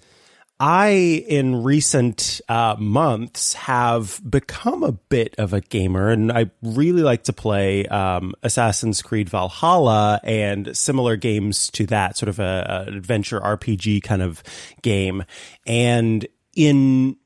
I, 0.63 0.89
in 1.27 1.63
recent 1.63 2.39
uh, 2.47 2.75
months, 2.77 3.55
have 3.55 4.21
become 4.29 4.83
a 4.83 4.91
bit 4.91 5.33
of 5.39 5.53
a 5.53 5.61
gamer, 5.61 6.09
and 6.09 6.31
I 6.31 6.51
really 6.61 7.01
like 7.01 7.23
to 7.23 7.33
play 7.33 7.87
um, 7.87 8.35
Assassin's 8.43 9.01
Creed 9.01 9.27
Valhalla 9.27 10.19
and 10.23 10.77
similar 10.77 11.15
games 11.15 11.71
to 11.71 11.87
that, 11.87 12.15
sort 12.15 12.29
of 12.29 12.37
a, 12.37 12.85
a 12.87 12.95
adventure 12.95 13.39
RPG 13.39 14.03
kind 14.03 14.21
of 14.21 14.43
game. 14.83 15.23
And 15.65 16.27
in 16.55 17.17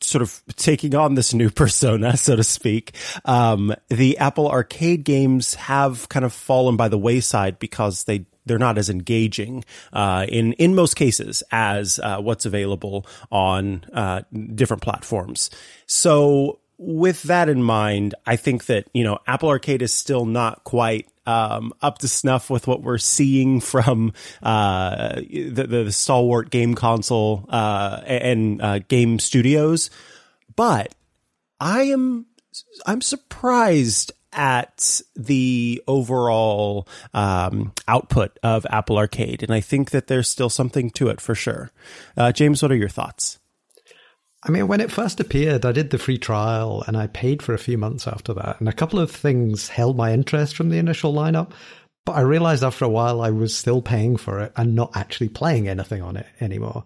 sort 0.00 0.22
of 0.22 0.40
taking 0.54 0.94
on 0.94 1.16
this 1.16 1.34
new 1.34 1.50
persona, 1.64 2.16
so 2.16 2.36
to 2.36 2.44
speak, 2.44 2.94
um, 3.24 3.74
the 3.88 4.18
Apple 4.18 4.48
Arcade 4.48 5.02
games 5.02 5.54
have 5.56 6.08
kind 6.08 6.24
of 6.24 6.32
fallen 6.32 6.76
by 6.76 6.86
the 6.86 6.98
wayside 6.98 7.58
because 7.58 8.04
they 8.04 8.26
they're 8.46 8.58
not 8.58 8.78
as 8.78 8.90
engaging 8.90 9.64
uh, 9.92 10.26
in 10.28 10.52
in 10.54 10.74
most 10.74 10.94
cases 10.94 11.42
as 11.50 11.98
uh, 11.98 12.18
what's 12.20 12.46
available 12.46 13.06
on 13.30 13.84
uh, 13.92 14.22
different 14.54 14.82
platforms. 14.82 15.50
So 15.86 16.60
with 16.78 17.22
that 17.24 17.48
in 17.48 17.62
mind, 17.62 18.14
I 18.26 18.36
think 18.36 18.66
that 18.66 18.88
you 18.92 19.04
know 19.04 19.18
Apple 19.26 19.48
Arcade 19.48 19.82
is 19.82 19.92
still 19.92 20.26
not 20.26 20.64
quite 20.64 21.08
um, 21.26 21.72
up 21.80 21.98
to 21.98 22.08
snuff 22.08 22.50
with 22.50 22.66
what 22.66 22.82
we're 22.82 22.98
seeing 22.98 23.60
from 23.60 24.12
uh, 24.42 25.14
the, 25.14 25.66
the, 25.68 25.92
stalwart 25.92 26.50
game 26.50 26.74
console 26.74 27.46
uh, 27.48 28.02
and 28.04 28.60
uh, 28.60 28.78
game 28.80 29.18
studios, 29.18 29.90
but 30.54 30.94
I 31.60 31.84
am 31.84 32.26
I'm 32.86 33.00
surprised 33.00 34.12
at 34.34 35.00
the 35.16 35.82
overall 35.86 36.88
um, 37.12 37.72
output 37.88 38.38
of 38.42 38.66
Apple 38.70 38.98
Arcade, 38.98 39.42
and 39.42 39.52
I 39.52 39.60
think 39.60 39.90
that 39.90 40.06
there's 40.06 40.28
still 40.28 40.50
something 40.50 40.90
to 40.90 41.08
it 41.08 41.20
for 41.20 41.34
sure. 41.34 41.70
Uh, 42.16 42.32
James, 42.32 42.62
what 42.62 42.72
are 42.72 42.76
your 42.76 42.88
thoughts? 42.88 43.38
I 44.46 44.50
mean, 44.50 44.68
when 44.68 44.82
it 44.82 44.92
first 44.92 45.20
appeared, 45.20 45.64
I 45.64 45.72
did 45.72 45.88
the 45.88 45.98
free 45.98 46.18
trial 46.18 46.84
and 46.86 46.98
I 46.98 47.06
paid 47.06 47.42
for 47.42 47.54
a 47.54 47.58
few 47.58 47.78
months 47.78 48.06
after 48.06 48.34
that. 48.34 48.60
And 48.60 48.68
a 48.68 48.74
couple 48.74 49.00
of 49.00 49.10
things 49.10 49.68
held 49.68 49.96
my 49.96 50.12
interest 50.12 50.54
from 50.54 50.68
the 50.68 50.76
initial 50.76 51.14
lineup. 51.14 51.52
But 52.04 52.16
I 52.16 52.20
realized 52.20 52.62
after 52.62 52.84
a 52.84 52.90
while 52.90 53.22
I 53.22 53.30
was 53.30 53.56
still 53.56 53.80
paying 53.80 54.18
for 54.18 54.40
it 54.40 54.52
and 54.54 54.74
not 54.74 54.94
actually 54.94 55.30
playing 55.30 55.66
anything 55.66 56.02
on 56.02 56.18
it 56.18 56.26
anymore. 56.42 56.84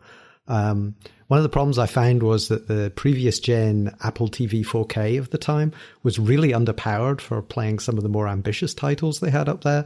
Um, 0.49 0.95
one 1.29 1.39
of 1.39 1.43
the 1.43 1.51
problems 1.51 1.79
I 1.79 1.87
found 1.87 2.23
was 2.23 2.49
that 2.49 2.69
the 2.69 2.91
previous 2.97 3.39
gen 3.39 3.95
Apple 4.03 4.29
TV 4.29 4.65
4K 4.65 5.19
of 5.19 5.31
the 5.31 5.39
time 5.39 5.73
was 6.03 6.19
really 6.19 6.53
underpowered 6.53 7.21
for 7.21 7.41
playing 7.43 7.79
some 7.79 7.99
of 7.99 8.03
the 8.03 8.09
more 8.09 8.27
ambitious 8.27 8.75
titles 8.75 9.21
they 9.21 9.31
had 9.31 9.49
up 9.49 9.63
there. 9.63 9.85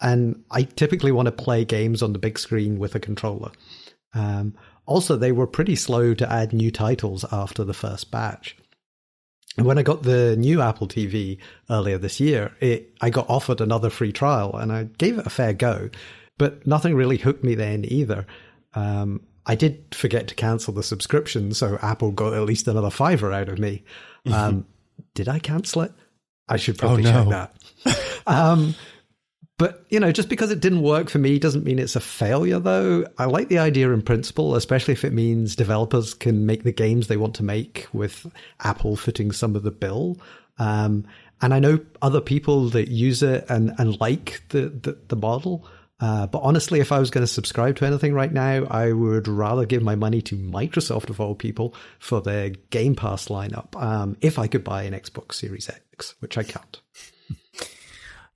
And 0.00 0.42
I 0.50 0.64
typically 0.64 1.12
want 1.12 1.26
to 1.26 1.32
play 1.32 1.64
games 1.64 2.02
on 2.02 2.12
the 2.12 2.18
big 2.18 2.38
screen 2.38 2.78
with 2.78 2.94
a 2.94 3.00
controller. 3.00 3.52
Um, 4.14 4.56
also, 4.86 5.16
they 5.16 5.30
were 5.30 5.46
pretty 5.46 5.76
slow 5.76 6.14
to 6.14 6.30
add 6.30 6.52
new 6.52 6.72
titles 6.72 7.24
after 7.30 7.62
the 7.62 7.74
first 7.74 8.10
batch. 8.10 8.56
And 9.56 9.66
when 9.66 9.78
I 9.78 9.82
got 9.82 10.02
the 10.02 10.36
new 10.36 10.60
Apple 10.60 10.88
TV 10.88 11.38
earlier 11.68 11.98
this 11.98 12.18
year, 12.18 12.52
it, 12.60 12.94
I 13.00 13.10
got 13.10 13.28
offered 13.28 13.60
another 13.60 13.90
free 13.90 14.12
trial 14.12 14.56
and 14.56 14.72
I 14.72 14.84
gave 14.84 15.18
it 15.18 15.26
a 15.26 15.30
fair 15.30 15.52
go, 15.52 15.90
but 16.38 16.66
nothing 16.66 16.94
really 16.94 17.18
hooked 17.18 17.44
me 17.44 17.54
then 17.54 17.84
either. 17.86 18.26
Um, 18.74 19.20
I 19.46 19.54
did 19.54 19.84
forget 19.94 20.28
to 20.28 20.34
cancel 20.34 20.72
the 20.72 20.82
subscription, 20.82 21.54
so 21.54 21.78
Apple 21.82 22.10
got 22.12 22.34
at 22.34 22.42
least 22.42 22.68
another 22.68 22.90
fiver 22.90 23.32
out 23.32 23.48
of 23.48 23.58
me. 23.58 23.84
Mm-hmm. 24.26 24.32
Um, 24.32 24.66
did 25.14 25.28
I 25.28 25.38
cancel 25.38 25.82
it? 25.82 25.92
I 26.48 26.56
should 26.56 26.78
probably 26.78 27.06
oh, 27.06 27.24
no. 27.24 27.24
check 27.24 27.52
that. 27.84 28.22
um, 28.26 28.74
but, 29.56 29.84
you 29.90 30.00
know, 30.00 30.10
just 30.10 30.28
because 30.28 30.50
it 30.50 30.60
didn't 30.60 30.82
work 30.82 31.10
for 31.10 31.18
me 31.18 31.38
doesn't 31.38 31.64
mean 31.64 31.78
it's 31.78 31.96
a 31.96 32.00
failure, 32.00 32.58
though. 32.58 33.06
I 33.18 33.26
like 33.26 33.48
the 33.48 33.58
idea 33.58 33.92
in 33.92 34.02
principle, 34.02 34.54
especially 34.54 34.92
if 34.92 35.04
it 35.04 35.12
means 35.12 35.54
developers 35.54 36.14
can 36.14 36.46
make 36.46 36.62
the 36.62 36.72
games 36.72 37.08
they 37.08 37.18
want 37.18 37.34
to 37.36 37.42
make 37.42 37.86
with 37.92 38.26
Apple 38.60 38.96
footing 38.96 39.32
some 39.32 39.54
of 39.54 39.62
the 39.62 39.70
bill. 39.70 40.18
Um, 40.58 41.06
and 41.42 41.54
I 41.54 41.58
know 41.58 41.78
other 42.02 42.20
people 42.20 42.70
that 42.70 42.88
use 42.88 43.22
it 43.22 43.44
and, 43.48 43.72
and 43.78 44.00
like 44.00 44.42
the, 44.48 44.70
the, 44.70 44.98
the 45.08 45.16
model. 45.16 45.66
Uh, 46.00 46.26
but 46.26 46.38
honestly, 46.38 46.80
if 46.80 46.92
I 46.92 46.98
was 46.98 47.10
going 47.10 47.26
to 47.26 47.32
subscribe 47.32 47.76
to 47.76 47.86
anything 47.86 48.14
right 48.14 48.32
now, 48.32 48.64
I 48.70 48.92
would 48.92 49.28
rather 49.28 49.66
give 49.66 49.82
my 49.82 49.96
money 49.96 50.22
to 50.22 50.36
Microsoft 50.36 51.10
of 51.10 51.20
all 51.20 51.34
people 51.34 51.74
for 51.98 52.22
their 52.22 52.50
Game 52.70 52.94
Pass 52.96 53.28
lineup. 53.28 53.80
Um, 53.80 54.16
if 54.20 54.38
I 54.38 54.46
could 54.46 54.64
buy 54.64 54.84
an 54.84 54.94
Xbox 54.94 55.34
Series 55.34 55.68
X, 55.68 56.14
which 56.20 56.38
I 56.38 56.42
can't. 56.42 56.80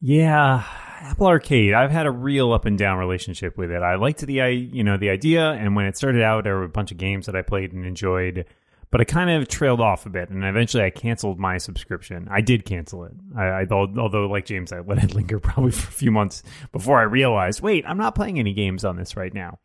Yeah, 0.07 0.63
Apple 1.01 1.29
Arcade, 1.29 1.73
I've 1.73 1.91
had 1.91 2.05
a 2.05 2.11
real 2.11 2.53
up 2.53 2.67
and 2.67 2.77
down 2.77 2.99
relationship 2.99 3.57
with 3.57 3.71
it. 3.71 3.83
I 3.83 3.95
liked 3.95 4.21
the 4.21 4.43
I, 4.43 4.49
you 4.49 4.85
know 4.85 4.99
the 4.99 5.09
idea, 5.09 5.53
and 5.53 5.75
when 5.75 5.87
it 5.87 5.97
started 5.97 6.23
out, 6.23 6.45
there 6.45 6.57
were 6.57 6.65
a 6.65 6.69
bunch 6.69 6.93
of 6.93 6.99
games 6.99 7.25
that 7.25 7.35
I 7.35 7.41
played 7.41 7.73
and 7.73 7.87
enjoyed, 7.87 8.45
but 8.91 9.01
I 9.01 9.05
kind 9.05 9.31
of 9.31 9.49
trailed 9.49 9.81
off 9.81 10.07
a 10.07 10.11
bit, 10.11 10.31
and 10.31 10.45
eventually 10.45 10.85
I 10.85 10.91
canceled 10.91 11.39
my 11.39 11.59
subscription. 11.59 12.29
I 12.31 12.41
did 12.41 12.65
cancel 12.65 13.05
it. 13.05 13.13
I, 13.37 13.45
I 13.45 13.67
although 13.71 14.27
like 14.27 14.47
James, 14.47 14.73
I 14.73 14.81
let 14.87 15.03
it 15.03 15.15
linger 15.15 15.41
probably 15.41 15.73
for 15.73 15.89
a 15.89 15.93
few 15.93 16.11
months 16.11 16.43
before 16.73 16.99
I 16.99 17.05
realized, 17.05 17.61
wait, 17.61 17.85
I'm 17.87 17.99
not 17.99 18.15
playing 18.15 18.39
any 18.39 18.53
games 18.53 18.85
on 18.85 18.97
this 18.97 19.17
right 19.17 19.33
now. 19.33 19.59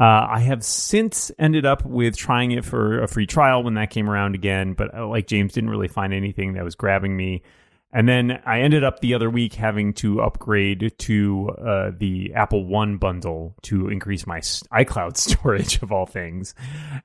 Uh, 0.00 0.28
I 0.30 0.40
have 0.40 0.64
since 0.64 1.32
ended 1.40 1.66
up 1.66 1.84
with 1.84 2.16
trying 2.16 2.52
it 2.52 2.64
for 2.64 3.02
a 3.02 3.08
free 3.08 3.26
trial 3.26 3.64
when 3.64 3.74
that 3.74 3.90
came 3.90 4.08
around 4.08 4.36
again, 4.36 4.74
but 4.74 4.96
uh, 4.96 5.06
like 5.08 5.26
James, 5.26 5.52
didn't 5.52 5.70
really 5.70 5.88
find 5.88 6.14
anything 6.14 6.52
that 6.52 6.62
was 6.62 6.76
grabbing 6.76 7.16
me. 7.16 7.42
And 7.90 8.06
then 8.06 8.42
I 8.44 8.60
ended 8.60 8.84
up 8.84 9.00
the 9.00 9.14
other 9.14 9.30
week 9.30 9.54
having 9.54 9.94
to 9.94 10.20
upgrade 10.20 10.92
to 10.98 11.48
uh, 11.50 11.90
the 11.96 12.34
Apple 12.34 12.66
One 12.66 12.98
bundle 12.98 13.54
to 13.62 13.88
increase 13.88 14.26
my 14.26 14.40
iCloud 14.40 15.16
storage 15.16 15.82
of 15.82 15.90
all 15.90 16.04
things. 16.04 16.54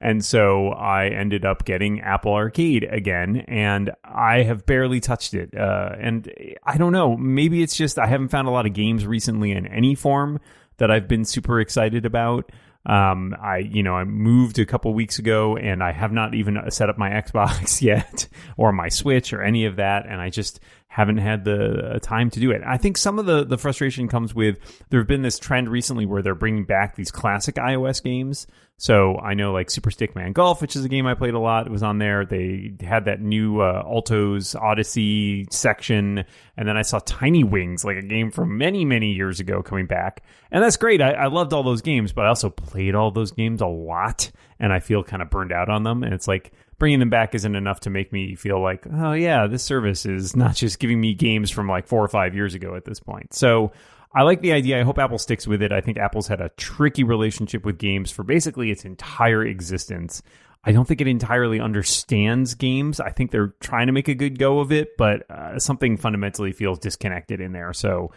And 0.01 0.23
so 0.23 0.69
I 0.69 1.07
ended 1.07 1.45
up 1.45 1.63
getting 1.63 2.01
Apple 2.01 2.33
Arcade 2.33 2.83
again, 2.83 3.45
and 3.47 3.91
I 4.03 4.43
have 4.43 4.65
barely 4.65 4.99
touched 4.99 5.33
it. 5.33 5.55
Uh, 5.55 5.95
and 5.97 6.31
I 6.65 6.77
don't 6.77 6.93
know, 6.93 7.15
maybe 7.15 7.63
it's 7.63 7.77
just 7.77 7.97
I 7.97 8.07
haven't 8.07 8.29
found 8.29 8.47
a 8.47 8.51
lot 8.51 8.65
of 8.65 8.73
games 8.73 9.05
recently 9.05 9.51
in 9.51 9.65
any 9.67 9.95
form 9.95 10.39
that 10.77 10.91
I've 10.91 11.07
been 11.07 11.23
super 11.23 11.61
excited 11.61 12.05
about. 12.05 12.51
Um, 12.85 13.35
I, 13.41 13.59
you 13.59 13.81
know, 13.81 13.95
I 13.95 14.03
moved 14.03 14.59
a 14.59 14.65
couple 14.65 14.93
weeks 14.93 15.19
ago 15.19 15.55
and 15.55 15.81
I 15.81 15.91
have 15.93 16.11
not 16.11 16.35
even 16.35 16.59
set 16.69 16.89
up 16.89 16.97
my 16.97 17.09
Xbox 17.21 17.81
yet 17.81 18.27
or 18.57 18.71
my 18.71 18.89
Switch 18.89 19.33
or 19.33 19.41
any 19.41 19.65
of 19.65 19.77
that. 19.77 20.05
And 20.05 20.19
I 20.19 20.29
just 20.29 20.59
haven't 20.93 21.17
had 21.17 21.43
the 21.43 21.95
uh, 21.95 21.99
time 21.99 22.29
to 22.29 22.39
do 22.39 22.51
it. 22.51 22.61
I 22.63 22.77
think 22.77 22.99
some 22.99 23.17
of 23.17 23.25
the, 23.25 23.43
the 23.43 23.57
frustration 23.57 24.07
comes 24.07 24.35
with 24.35 24.59
there 24.91 24.99
have 24.99 25.07
been 25.07 25.23
this 25.23 25.39
trend 25.39 25.67
recently 25.67 26.05
where 26.05 26.21
they're 26.21 26.35
bringing 26.35 26.65
back 26.65 26.95
these 26.95 27.09
classic 27.09 27.55
iOS 27.55 28.03
games. 28.03 28.45
So 28.77 29.17
I 29.17 29.33
know 29.33 29.53
like 29.53 29.71
Super 29.71 29.89
Stickman 29.89 30.33
Golf, 30.33 30.61
which 30.61 30.75
is 30.75 30.85
a 30.85 30.89
game 30.89 31.07
I 31.07 31.15
played 31.15 31.33
a 31.33 31.39
lot, 31.39 31.67
was 31.67 31.81
on 31.81 31.97
there. 31.97 32.25
They 32.25 32.73
had 32.81 33.05
that 33.05 33.21
new 33.21 33.59
uh, 33.59 33.81
Alto's 33.83 34.53
Odyssey 34.53 35.47
section. 35.49 36.25
And 36.57 36.67
then 36.67 36.77
I 36.77 36.83
saw 36.83 36.99
Tiny 36.99 37.43
Wings, 37.43 37.83
like 37.83 37.97
a 37.97 38.03
game 38.03 38.29
from 38.29 38.59
many, 38.59 38.85
many 38.85 39.13
years 39.13 39.39
ago 39.39 39.63
coming 39.63 39.87
back. 39.87 40.21
And 40.51 40.63
that's 40.63 40.77
great. 40.77 41.01
I, 41.01 41.13
I 41.13 41.25
loved 41.25 41.53
all 41.53 41.63
those 41.63 41.81
games, 41.81 42.13
but 42.13 42.25
I 42.25 42.27
also 42.27 42.51
played 42.51 42.93
all 42.93 43.09
those 43.09 43.31
games 43.31 43.61
a 43.61 43.67
lot 43.67 44.29
and 44.59 44.71
I 44.71 44.79
feel 44.79 45.03
kind 45.03 45.23
of 45.23 45.31
burned 45.31 45.51
out 45.51 45.69
on 45.69 45.81
them. 45.81 46.03
And 46.03 46.13
it's 46.13 46.27
like, 46.27 46.53
bringing 46.83 46.99
them 46.99 47.09
back 47.09 47.33
isn't 47.33 47.55
enough 47.55 47.79
to 47.79 47.89
make 47.89 48.11
me 48.11 48.35
feel 48.35 48.61
like, 48.61 48.85
oh 48.93 49.13
yeah, 49.13 49.47
this 49.47 49.63
service 49.63 50.05
is 50.05 50.35
not 50.35 50.53
just 50.53 50.79
giving 50.79 50.99
me 50.99 51.13
games 51.13 51.49
from 51.49 51.65
like 51.65 51.87
four 51.87 52.03
or 52.03 52.09
five 52.09 52.35
years 52.35 52.55
ago 52.55 52.75
at 52.75 52.83
this 52.83 52.99
point. 52.99 53.33
So 53.33 53.71
I 54.13 54.23
like 54.23 54.41
the 54.41 54.51
idea. 54.51 54.81
I 54.81 54.83
hope 54.83 54.99
Apple 54.99 55.17
sticks 55.17 55.47
with 55.47 55.61
it. 55.61 55.71
I 55.71 55.79
think 55.79 55.97
Apple's 55.97 56.27
had 56.27 56.41
a 56.41 56.49
tricky 56.57 57.05
relationship 57.05 57.63
with 57.63 57.77
games 57.77 58.11
for 58.11 58.23
basically 58.23 58.69
its 58.69 58.83
entire 58.83 59.45
existence. 59.45 60.21
I 60.65 60.73
don't 60.73 60.85
think 60.85 60.99
it 60.99 61.07
entirely 61.07 61.61
understands 61.61 62.53
games. 62.53 62.99
I 62.99 63.11
think 63.11 63.31
they're 63.31 63.55
trying 63.61 63.87
to 63.87 63.93
make 63.93 64.09
a 64.09 64.13
good 64.13 64.37
go 64.37 64.59
of 64.59 64.73
it, 64.73 64.89
but 64.97 65.31
uh, 65.31 65.59
something 65.59 65.95
fundamentally 65.95 66.51
feels 66.51 66.79
disconnected 66.79 67.39
in 67.39 67.53
there. 67.53 67.71
So, 67.71 68.11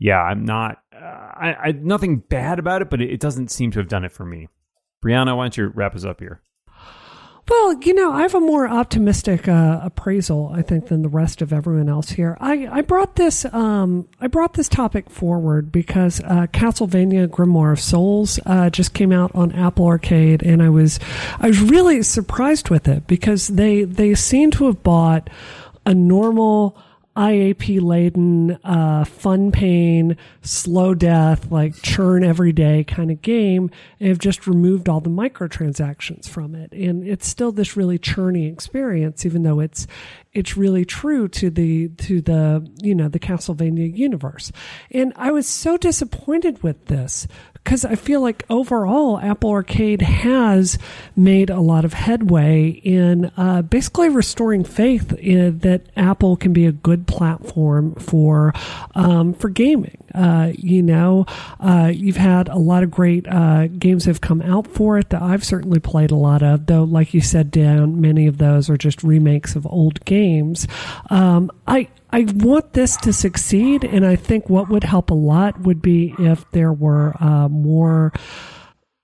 yeah, 0.00 0.20
I'm 0.20 0.44
not. 0.44 0.78
Uh, 0.92 1.04
I, 1.04 1.56
I 1.66 1.70
nothing 1.70 2.16
bad 2.16 2.58
about 2.58 2.82
it, 2.82 2.90
but 2.90 3.00
it, 3.00 3.12
it 3.12 3.20
doesn't 3.20 3.52
seem 3.52 3.70
to 3.70 3.78
have 3.78 3.88
done 3.88 4.04
it 4.04 4.10
for 4.10 4.26
me. 4.26 4.48
Brianna, 5.04 5.36
why 5.36 5.44
don't 5.44 5.56
you 5.56 5.68
wrap 5.68 5.94
us 5.94 6.04
up 6.04 6.18
here? 6.18 6.42
Well, 7.48 7.80
you 7.80 7.94
know, 7.94 8.12
I 8.12 8.22
have 8.22 8.34
a 8.34 8.40
more 8.40 8.68
optimistic 8.68 9.48
uh, 9.48 9.80
appraisal, 9.82 10.50
I 10.52 10.60
think, 10.60 10.88
than 10.88 11.00
the 11.00 11.08
rest 11.08 11.40
of 11.40 11.52
everyone 11.52 11.88
else 11.88 12.10
here. 12.10 12.36
I, 12.40 12.66
I 12.66 12.80
brought 12.82 13.16
this 13.16 13.46
um, 13.46 14.06
I 14.20 14.26
brought 14.26 14.52
this 14.52 14.68
topic 14.68 15.08
forward 15.08 15.72
because 15.72 16.20
uh, 16.20 16.46
Castlevania 16.52 17.26
Grimoire 17.26 17.72
of 17.72 17.80
Souls 17.80 18.38
uh, 18.44 18.68
just 18.68 18.92
came 18.92 19.12
out 19.12 19.30
on 19.34 19.52
Apple 19.52 19.86
Arcade, 19.86 20.42
and 20.42 20.62
I 20.62 20.68
was 20.68 21.00
I 21.38 21.48
was 21.48 21.60
really 21.60 22.02
surprised 22.02 22.68
with 22.68 22.86
it 22.86 23.06
because 23.06 23.48
they 23.48 23.84
they 23.84 24.14
seem 24.14 24.50
to 24.52 24.66
have 24.66 24.82
bought 24.82 25.30
a 25.86 25.94
normal 25.94 26.76
IAP 27.18 27.82
laden, 27.82 28.52
uh, 28.62 29.04
fun 29.04 29.50
pain, 29.50 30.16
slow 30.40 30.94
death, 30.94 31.50
like 31.50 31.74
churn 31.82 32.22
every 32.22 32.52
day 32.52 32.84
kind 32.84 33.10
of 33.10 33.20
game, 33.22 33.72
and 33.98 34.08
have 34.08 34.20
just 34.20 34.46
removed 34.46 34.88
all 34.88 35.00
the 35.00 35.10
microtransactions 35.10 36.28
from 36.28 36.54
it. 36.54 36.72
And 36.72 37.06
it's 37.06 37.26
still 37.26 37.50
this 37.50 37.76
really 37.76 37.98
churning 37.98 38.44
experience, 38.44 39.26
even 39.26 39.42
though 39.42 39.58
it's 39.58 39.88
it's 40.38 40.56
really 40.56 40.84
true 40.84 41.26
to 41.26 41.50
the 41.50 41.88
to 41.88 42.20
the 42.20 42.64
you 42.80 42.94
know 42.94 43.08
the 43.08 43.18
Castlevania 43.18 43.96
universe. 43.96 44.52
And 44.92 45.12
I 45.16 45.32
was 45.32 45.48
so 45.48 45.76
disappointed 45.76 46.62
with 46.62 46.86
this 46.86 47.26
because 47.54 47.84
I 47.84 47.96
feel 47.96 48.20
like 48.20 48.44
overall 48.48 49.18
Apple 49.18 49.50
Arcade 49.50 50.00
has 50.00 50.78
made 51.16 51.50
a 51.50 51.60
lot 51.60 51.84
of 51.84 51.92
headway 51.92 52.68
in 52.68 53.32
uh, 53.36 53.62
basically 53.62 54.08
restoring 54.08 54.62
faith 54.62 55.12
in, 55.14 55.58
that 55.58 55.82
Apple 55.96 56.36
can 56.36 56.52
be 56.52 56.66
a 56.66 56.72
good 56.72 57.08
platform 57.08 57.96
for 57.96 58.54
um, 58.94 59.34
for 59.34 59.48
gaming. 59.48 60.04
Uh, 60.14 60.52
you 60.54 60.82
know, 60.82 61.26
uh, 61.60 61.90
you've 61.94 62.16
had 62.16 62.48
a 62.48 62.56
lot 62.56 62.82
of 62.82 62.90
great 62.90 63.26
uh, 63.28 63.66
games 63.68 64.04
have 64.04 64.20
come 64.20 64.42
out 64.42 64.66
for 64.66 64.98
it 64.98 65.10
that 65.10 65.22
I've 65.22 65.44
certainly 65.44 65.80
played 65.80 66.10
a 66.10 66.16
lot 66.16 66.42
of, 66.42 66.66
though, 66.66 66.84
like 66.84 67.14
you 67.14 67.20
said, 67.20 67.50
Dan, 67.50 68.00
many 68.00 68.26
of 68.26 68.38
those 68.38 68.70
are 68.70 68.76
just 68.76 69.02
remakes 69.02 69.56
of 69.56 69.66
old 69.66 70.04
games. 70.04 70.66
Um, 71.10 71.50
I, 71.66 71.88
I 72.10 72.26
want 72.34 72.72
this 72.72 72.96
to 72.98 73.12
succeed, 73.12 73.84
and 73.84 74.06
I 74.06 74.16
think 74.16 74.48
what 74.48 74.68
would 74.68 74.84
help 74.84 75.10
a 75.10 75.14
lot 75.14 75.60
would 75.60 75.82
be 75.82 76.14
if 76.18 76.50
there 76.52 76.72
were 76.72 77.14
uh, 77.20 77.48
more 77.48 78.12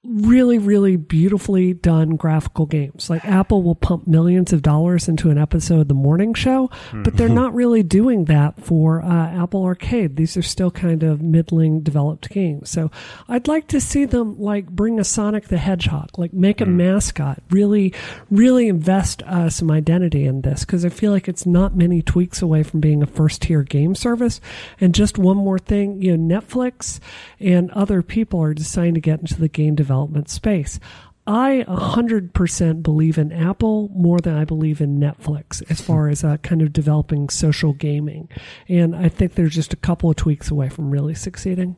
really, 0.04 0.58
really 0.58 0.96
beautifully 0.96 1.72
done 1.72 2.16
graphical 2.16 2.66
games. 2.66 3.08
Like 3.08 3.24
Apple 3.24 3.62
will 3.62 3.74
pump 3.74 4.06
millions 4.06 4.52
of 4.52 4.60
dollars 4.60 5.08
into 5.08 5.30
an 5.30 5.38
episode 5.38 5.80
of 5.80 5.88
the 5.88 5.94
morning 5.94 6.34
show, 6.34 6.70
but 6.92 7.16
they're 7.16 7.28
not 7.28 7.54
really 7.54 7.82
doing 7.82 8.26
that 8.26 8.62
for 8.62 9.02
uh, 9.02 9.42
Apple 9.42 9.64
Arcade. 9.64 10.16
These 10.16 10.36
are 10.36 10.42
still 10.42 10.70
kind 10.70 11.02
of 11.02 11.22
middling 11.22 11.80
developed 11.80 12.28
games. 12.28 12.68
So 12.68 12.90
I'd 13.28 13.48
like 13.48 13.66
to 13.68 13.80
see 13.80 14.04
them 14.04 14.38
like 14.38 14.66
bring 14.68 15.00
a 15.00 15.04
Sonic 15.04 15.48
the 15.48 15.56
Hedgehog, 15.56 16.18
like 16.18 16.34
make 16.34 16.60
a 16.60 16.66
mascot, 16.66 17.42
really, 17.50 17.94
really 18.30 18.68
invest 18.68 19.22
uh, 19.22 19.48
some 19.48 19.70
identity 19.70 20.26
in 20.26 20.42
this 20.42 20.66
because 20.66 20.84
I 20.84 20.90
feel 20.90 21.12
like 21.12 21.28
it's 21.28 21.46
not 21.46 21.76
many 21.76 22.02
tweaks 22.02 22.42
away 22.42 22.62
from 22.62 22.80
being 22.80 23.02
a 23.02 23.06
first 23.06 23.42
tier 23.42 23.62
game 23.62 23.94
service. 23.94 24.40
And 24.80 24.94
just 24.94 25.16
one 25.16 25.38
more 25.38 25.58
thing, 25.58 26.02
you 26.02 26.14
know, 26.14 26.40
Netflix 26.40 27.00
and 27.40 27.70
other 27.70 28.02
people 28.02 28.42
are 28.42 28.52
deciding 28.52 28.94
to 28.94 29.00
get 29.00 29.20
into 29.20 29.40
the 29.40 29.48
game 29.48 29.74
development 29.74 29.93
space. 30.26 30.80
I 31.26 31.64
100% 31.66 32.82
believe 32.82 33.16
in 33.16 33.32
Apple 33.32 33.88
more 33.94 34.18
than 34.18 34.36
I 34.36 34.44
believe 34.44 34.82
in 34.82 35.00
Netflix 35.00 35.62
as 35.70 35.80
far 35.80 36.08
as 36.08 36.22
uh, 36.22 36.36
kind 36.38 36.60
of 36.60 36.72
developing 36.72 37.30
social 37.30 37.72
gaming. 37.72 38.28
And 38.68 38.94
I 38.94 39.08
think 39.08 39.34
they're 39.34 39.46
just 39.46 39.72
a 39.72 39.76
couple 39.76 40.10
of 40.10 40.16
tweaks 40.16 40.50
away 40.50 40.68
from 40.68 40.90
really 40.90 41.14
succeeding. 41.14 41.76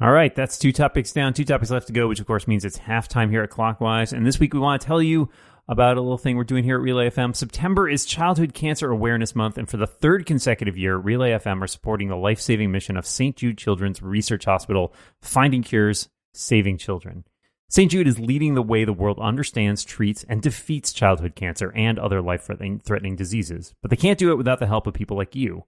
All 0.00 0.10
right, 0.10 0.34
that's 0.34 0.58
two 0.58 0.72
topics 0.72 1.12
down, 1.12 1.34
two 1.34 1.44
topics 1.44 1.70
left 1.70 1.86
to 1.88 1.92
go, 1.92 2.08
which 2.08 2.20
of 2.20 2.26
course 2.26 2.48
means 2.48 2.64
it's 2.64 2.78
halftime 2.78 3.30
here 3.30 3.42
at 3.42 3.50
Clockwise. 3.50 4.12
And 4.12 4.26
this 4.26 4.40
week 4.40 4.54
we 4.54 4.60
want 4.60 4.80
to 4.80 4.86
tell 4.86 5.02
you 5.02 5.28
about 5.68 5.96
a 5.96 6.00
little 6.00 6.18
thing 6.18 6.36
we're 6.36 6.44
doing 6.44 6.64
here 6.64 6.76
at 6.76 6.82
Relay 6.82 7.10
FM. 7.10 7.36
September 7.36 7.88
is 7.88 8.04
Childhood 8.04 8.52
Cancer 8.52 8.90
Awareness 8.90 9.36
Month, 9.36 9.58
and 9.58 9.68
for 9.68 9.76
the 9.76 9.86
third 9.86 10.26
consecutive 10.26 10.76
year, 10.76 10.96
Relay 10.96 11.30
FM 11.32 11.62
are 11.62 11.68
supporting 11.68 12.08
the 12.08 12.16
life 12.16 12.40
saving 12.40 12.72
mission 12.72 12.96
of 12.96 13.06
St. 13.06 13.36
Jude 13.36 13.58
Children's 13.58 14.02
Research 14.02 14.44
Hospital, 14.44 14.92
finding 15.20 15.62
cures, 15.62 16.08
saving 16.32 16.78
children. 16.78 17.24
St. 17.68 17.90
Jude 17.90 18.06
is 18.06 18.18
leading 18.18 18.54
the 18.54 18.62
way 18.62 18.84
the 18.84 18.92
world 18.92 19.18
understands, 19.18 19.82
treats, 19.82 20.24
and 20.24 20.42
defeats 20.42 20.92
childhood 20.92 21.34
cancer 21.34 21.72
and 21.74 21.98
other 21.98 22.20
life 22.20 22.44
threatening 22.44 23.16
diseases. 23.16 23.74
But 23.80 23.90
they 23.90 23.96
can't 23.96 24.18
do 24.18 24.30
it 24.30 24.36
without 24.36 24.58
the 24.58 24.66
help 24.66 24.86
of 24.86 24.92
people 24.92 25.16
like 25.16 25.34
you. 25.34 25.64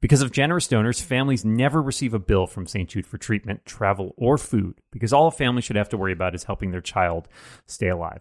Because 0.00 0.22
of 0.22 0.30
generous 0.30 0.68
donors, 0.68 1.00
families 1.00 1.44
never 1.44 1.82
receive 1.82 2.14
a 2.14 2.20
bill 2.20 2.46
from 2.46 2.68
St. 2.68 2.88
Jude 2.88 3.04
for 3.04 3.18
treatment, 3.18 3.66
travel, 3.66 4.14
or 4.16 4.38
food, 4.38 4.80
because 4.92 5.12
all 5.12 5.26
a 5.26 5.32
family 5.32 5.60
should 5.60 5.74
have 5.74 5.88
to 5.88 5.96
worry 5.96 6.12
about 6.12 6.36
is 6.36 6.44
helping 6.44 6.70
their 6.70 6.80
child 6.80 7.26
stay 7.66 7.88
alive. 7.88 8.20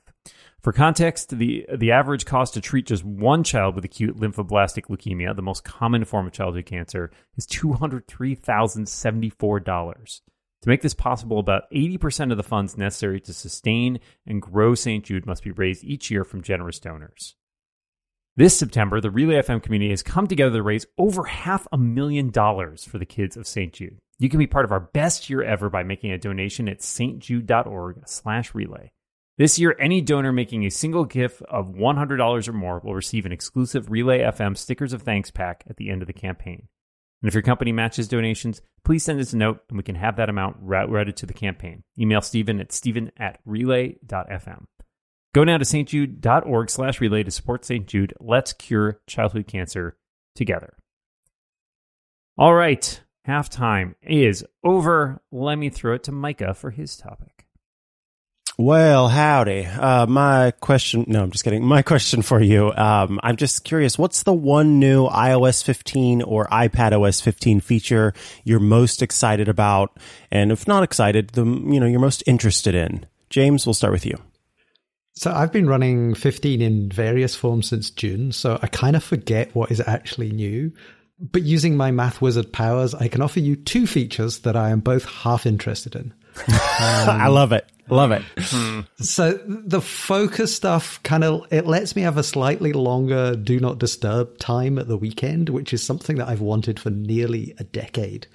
For 0.59 0.73
context, 0.73 1.37
the, 1.37 1.67
the 1.77 1.91
average 1.91 2.25
cost 2.25 2.55
to 2.55 2.61
treat 2.61 2.87
just 2.87 3.03
one 3.03 3.43
child 3.43 3.75
with 3.75 3.85
acute 3.85 4.17
lymphoblastic 4.17 4.87
leukemia, 4.87 5.35
the 5.35 5.43
most 5.43 5.63
common 5.63 6.03
form 6.05 6.25
of 6.25 6.33
childhood 6.33 6.65
cancer, 6.65 7.11
is 7.35 7.45
$203,074. 7.45 10.21
To 10.63 10.69
make 10.69 10.81
this 10.81 10.93
possible, 10.93 11.39
about 11.39 11.69
80% 11.71 12.31
of 12.31 12.37
the 12.37 12.43
funds 12.43 12.77
necessary 12.77 13.19
to 13.21 13.33
sustain 13.33 13.99
and 14.25 14.41
grow 14.41 14.75
St. 14.75 15.05
Jude 15.05 15.25
must 15.25 15.43
be 15.43 15.51
raised 15.51 15.83
each 15.83 16.09
year 16.09 16.23
from 16.23 16.41
generous 16.41 16.79
donors. 16.79 17.35
This 18.35 18.57
September, 18.57 19.01
the 19.01 19.11
Relay 19.11 19.41
FM 19.41 19.63
community 19.63 19.91
has 19.91 20.03
come 20.03 20.27
together 20.27 20.57
to 20.57 20.63
raise 20.63 20.85
over 20.97 21.23
half 21.23 21.67
a 21.71 21.77
million 21.77 22.29
dollars 22.29 22.83
for 22.83 22.99
the 22.99 23.05
kids 23.05 23.35
of 23.35 23.47
St. 23.47 23.73
Jude. 23.73 23.97
You 24.19 24.29
can 24.29 24.39
be 24.39 24.47
part 24.47 24.65
of 24.65 24.71
our 24.71 24.79
best 24.79 25.29
year 25.29 25.43
ever 25.43 25.69
by 25.69 25.83
making 25.83 26.11
a 26.11 26.17
donation 26.17 26.67
at 26.69 26.79
stjude.org/relay. 26.79 28.91
This 29.37 29.59
year, 29.59 29.75
any 29.79 30.01
donor 30.01 30.31
making 30.31 30.65
a 30.65 30.71
single 30.71 31.05
gift 31.05 31.43
of 31.43 31.67
$100 31.67 32.47
or 32.47 32.53
more 32.53 32.81
will 32.83 32.95
receive 32.95 33.27
an 33.27 33.31
exclusive 33.31 33.91
Relay 33.91 34.21
FM 34.21 34.57
Stickers 34.57 34.93
of 34.93 35.03
Thanks 35.03 35.29
pack 35.29 35.63
at 35.69 35.77
the 35.77 35.91
end 35.91 36.01
of 36.01 36.07
the 36.07 36.13
campaign. 36.13 36.67
And 37.21 37.27
if 37.27 37.33
your 37.33 37.43
company 37.43 37.71
matches 37.71 38.07
donations, 38.07 38.61
please 38.83 39.03
send 39.03 39.19
us 39.19 39.33
a 39.33 39.37
note 39.37 39.61
and 39.69 39.77
we 39.77 39.83
can 39.83 39.95
have 39.95 40.15
that 40.17 40.29
amount 40.29 40.57
routed 40.61 41.17
to 41.17 41.25
the 41.25 41.33
campaign. 41.33 41.83
Email 41.99 42.21
Stephen 42.21 42.59
at 42.59 42.71
stephen 42.71 43.11
at 43.17 43.39
relay.fm. 43.45 44.65
Go 45.33 45.43
now 45.43 45.57
to 45.57 45.65
stjude.org 45.65 46.69
slash 46.69 47.01
relay 47.01 47.23
to 47.23 47.31
support 47.31 47.65
St. 47.65 47.85
Jude. 47.85 48.13
Let's 48.19 48.53
cure 48.53 49.01
childhood 49.07 49.47
cancer 49.47 49.97
together. 50.35 50.77
All 52.37 52.53
right, 52.53 53.01
halftime 53.27 53.95
is 54.01 54.45
over. 54.63 55.21
Let 55.31 55.57
me 55.57 55.69
throw 55.69 55.95
it 55.95 56.03
to 56.03 56.11
Micah 56.11 56.53
for 56.53 56.71
his 56.71 56.95
topic. 56.95 57.36
Well, 58.59 59.07
howdy. 59.07 59.67
Uh, 59.67 60.07
my 60.07 60.49
question, 60.49 61.05
no, 61.07 61.21
I'm 61.21 61.29
just 61.29 61.43
kidding. 61.43 61.63
My 61.63 61.83
question 61.83 62.23
for 62.23 62.41
you, 62.41 62.73
um, 62.73 63.19
I'm 63.21 63.35
just 63.35 63.63
curious, 63.63 63.99
what's 63.99 64.23
the 64.23 64.33
one 64.33 64.79
new 64.79 65.07
iOS 65.07 65.63
15 65.63 66.23
or 66.23 66.47
iPad 66.47 66.99
OS 66.99 67.21
15 67.21 67.59
feature 67.59 68.15
you're 68.45 68.59
most 68.59 69.03
excited 69.03 69.47
about? 69.47 69.95
And 70.31 70.51
if 70.51 70.67
not 70.67 70.81
excited, 70.81 71.29
the, 71.29 71.45
you 71.45 71.79
know, 71.79 71.85
you're 71.85 71.99
most 71.99 72.23
interested 72.25 72.73
in? 72.73 73.05
James, 73.29 73.67
we'll 73.67 73.75
start 73.75 73.93
with 73.93 74.07
you. 74.07 74.17
So 75.13 75.31
I've 75.31 75.51
been 75.51 75.67
running 75.67 76.15
15 76.15 76.59
in 76.59 76.89
various 76.89 77.35
forms 77.35 77.67
since 77.67 77.91
June, 77.91 78.31
so 78.31 78.57
I 78.63 78.67
kind 78.67 78.95
of 78.95 79.03
forget 79.03 79.53
what 79.53 79.69
is 79.69 79.81
actually 79.85 80.31
new. 80.31 80.73
But 81.19 81.43
using 81.43 81.77
my 81.77 81.91
Math 81.91 82.23
Wizard 82.23 82.51
powers, 82.51 82.95
I 82.95 83.07
can 83.07 83.21
offer 83.21 83.39
you 83.39 83.55
two 83.55 83.85
features 83.85 84.39
that 84.39 84.55
I 84.55 84.71
am 84.71 84.79
both 84.79 85.05
half 85.05 85.45
interested 85.45 85.95
in. 85.95 86.11
Um, 86.47 86.47
I 86.49 87.27
love 87.27 87.51
it. 87.51 87.69
Love 87.89 88.11
it. 88.11 88.21
Hmm. 88.37 88.81
So 88.99 89.39
the 89.45 89.81
focus 89.81 90.55
stuff 90.55 91.01
kind 91.03 91.23
of 91.23 91.47
it 91.51 91.65
lets 91.65 91.95
me 91.95 92.01
have 92.01 92.17
a 92.17 92.23
slightly 92.23 92.73
longer 92.73 93.35
do 93.35 93.59
not 93.59 93.79
disturb 93.79 94.37
time 94.39 94.77
at 94.77 94.87
the 94.87 94.97
weekend, 94.97 95.49
which 95.49 95.73
is 95.73 95.83
something 95.83 96.17
that 96.17 96.27
I've 96.27 96.41
wanted 96.41 96.79
for 96.79 96.89
nearly 96.89 97.55
a 97.59 97.63
decade. 97.63 98.27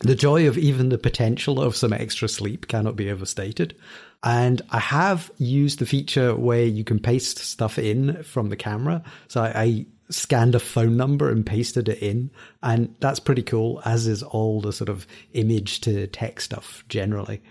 The 0.00 0.14
joy 0.14 0.48
of 0.48 0.56
even 0.56 0.88
the 0.88 0.98
potential 0.98 1.60
of 1.60 1.76
some 1.76 1.92
extra 1.92 2.28
sleep 2.28 2.68
cannot 2.68 2.96
be 2.96 3.10
overstated. 3.10 3.76
And 4.22 4.62
I 4.70 4.78
have 4.78 5.30
used 5.36 5.78
the 5.78 5.86
feature 5.86 6.34
where 6.34 6.64
you 6.64 6.84
can 6.84 6.98
paste 6.98 7.38
stuff 7.38 7.78
in 7.78 8.22
from 8.22 8.48
the 8.48 8.56
camera. 8.56 9.02
So 9.28 9.42
I, 9.42 9.62
I 9.62 9.86
scanned 10.08 10.54
a 10.54 10.60
phone 10.60 10.96
number 10.96 11.30
and 11.30 11.44
pasted 11.44 11.88
it 11.88 12.02
in. 12.02 12.30
And 12.62 12.94
that's 13.00 13.20
pretty 13.20 13.42
cool, 13.42 13.82
as 13.84 14.06
is 14.06 14.22
all 14.22 14.60
the 14.60 14.72
sort 14.72 14.88
of 14.88 15.06
image 15.34 15.80
to 15.82 16.06
text 16.06 16.46
stuff 16.46 16.82
generally. 16.88 17.42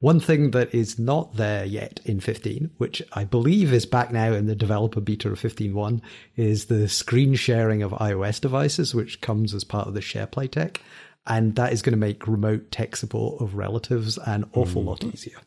One 0.00 0.20
thing 0.20 0.50
that 0.50 0.74
is 0.74 0.98
not 0.98 1.36
there 1.36 1.64
yet 1.64 2.00
in 2.04 2.20
15, 2.20 2.70
which 2.76 3.02
I 3.14 3.24
believe 3.24 3.72
is 3.72 3.86
back 3.86 4.12
now 4.12 4.32
in 4.32 4.46
the 4.46 4.54
developer 4.54 5.00
beta 5.00 5.30
of 5.30 5.40
15.1, 5.40 6.02
is 6.36 6.66
the 6.66 6.86
screen 6.88 7.34
sharing 7.34 7.82
of 7.82 7.92
iOS 7.92 8.40
devices, 8.40 8.94
which 8.94 9.22
comes 9.22 9.54
as 9.54 9.64
part 9.64 9.88
of 9.88 9.94
the 9.94 10.00
SharePlay 10.00 10.50
tech. 10.50 10.82
And 11.26 11.56
that 11.56 11.72
is 11.72 11.80
going 11.80 11.94
to 11.94 11.98
make 11.98 12.28
remote 12.28 12.70
tech 12.70 12.94
support 12.94 13.40
of 13.40 13.54
relatives 13.54 14.18
an 14.18 14.44
awful 14.52 14.82
mm. 14.82 14.86
lot 14.86 15.04
easier. 15.04 15.38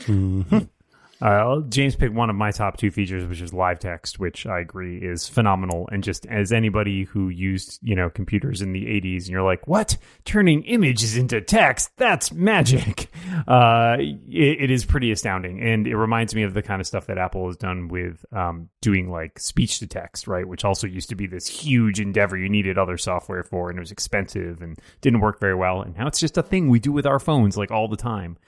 Mm-hmm. 0.00 0.58
Uh, 1.20 1.60
James 1.68 1.96
picked 1.96 2.14
one 2.14 2.30
of 2.30 2.36
my 2.36 2.50
top 2.50 2.76
two 2.76 2.90
features, 2.90 3.28
which 3.28 3.40
is 3.40 3.52
live 3.52 3.80
text, 3.80 4.18
which 4.18 4.46
I 4.46 4.60
agree 4.60 4.98
is 4.98 5.28
phenomenal. 5.28 5.88
And 5.90 6.04
just 6.04 6.26
as 6.26 6.52
anybody 6.52 7.04
who 7.04 7.28
used, 7.28 7.80
you 7.82 7.96
know, 7.96 8.08
computers 8.08 8.62
in 8.62 8.72
the 8.72 8.84
80s, 8.84 9.22
and 9.22 9.28
you're 9.28 9.42
like, 9.42 9.66
what? 9.66 9.96
Turning 10.24 10.62
images 10.64 11.16
into 11.16 11.40
text? 11.40 11.90
That's 11.96 12.32
magic. 12.32 13.10
Uh, 13.46 13.96
it, 13.98 14.62
it 14.62 14.70
is 14.70 14.84
pretty 14.84 15.10
astounding. 15.10 15.60
And 15.60 15.86
it 15.86 15.96
reminds 15.96 16.34
me 16.34 16.42
of 16.42 16.54
the 16.54 16.62
kind 16.62 16.80
of 16.80 16.86
stuff 16.86 17.06
that 17.06 17.18
Apple 17.18 17.46
has 17.46 17.56
done 17.56 17.88
with 17.88 18.24
um, 18.32 18.68
doing 18.80 19.10
like 19.10 19.38
speech 19.38 19.78
to 19.78 19.86
text, 19.86 20.26
right? 20.26 20.46
Which 20.46 20.64
also 20.64 20.86
used 20.86 21.08
to 21.10 21.14
be 21.14 21.26
this 21.26 21.46
huge 21.46 22.00
endeavor 22.00 22.36
you 22.36 22.48
needed 22.48 22.78
other 22.78 22.98
software 22.98 23.42
for, 23.42 23.70
and 23.70 23.78
it 23.78 23.80
was 23.80 23.92
expensive 23.92 24.60
and 24.60 24.78
didn't 25.00 25.20
work 25.20 25.40
very 25.40 25.54
well. 25.54 25.82
And 25.82 25.96
now 25.96 26.06
it's 26.06 26.20
just 26.20 26.36
a 26.36 26.42
thing 26.42 26.68
we 26.68 26.78
do 26.78 26.92
with 26.92 27.06
our 27.06 27.18
phones 27.18 27.56
like 27.56 27.70
all 27.70 27.88
the 27.88 27.96
time. 27.96 28.38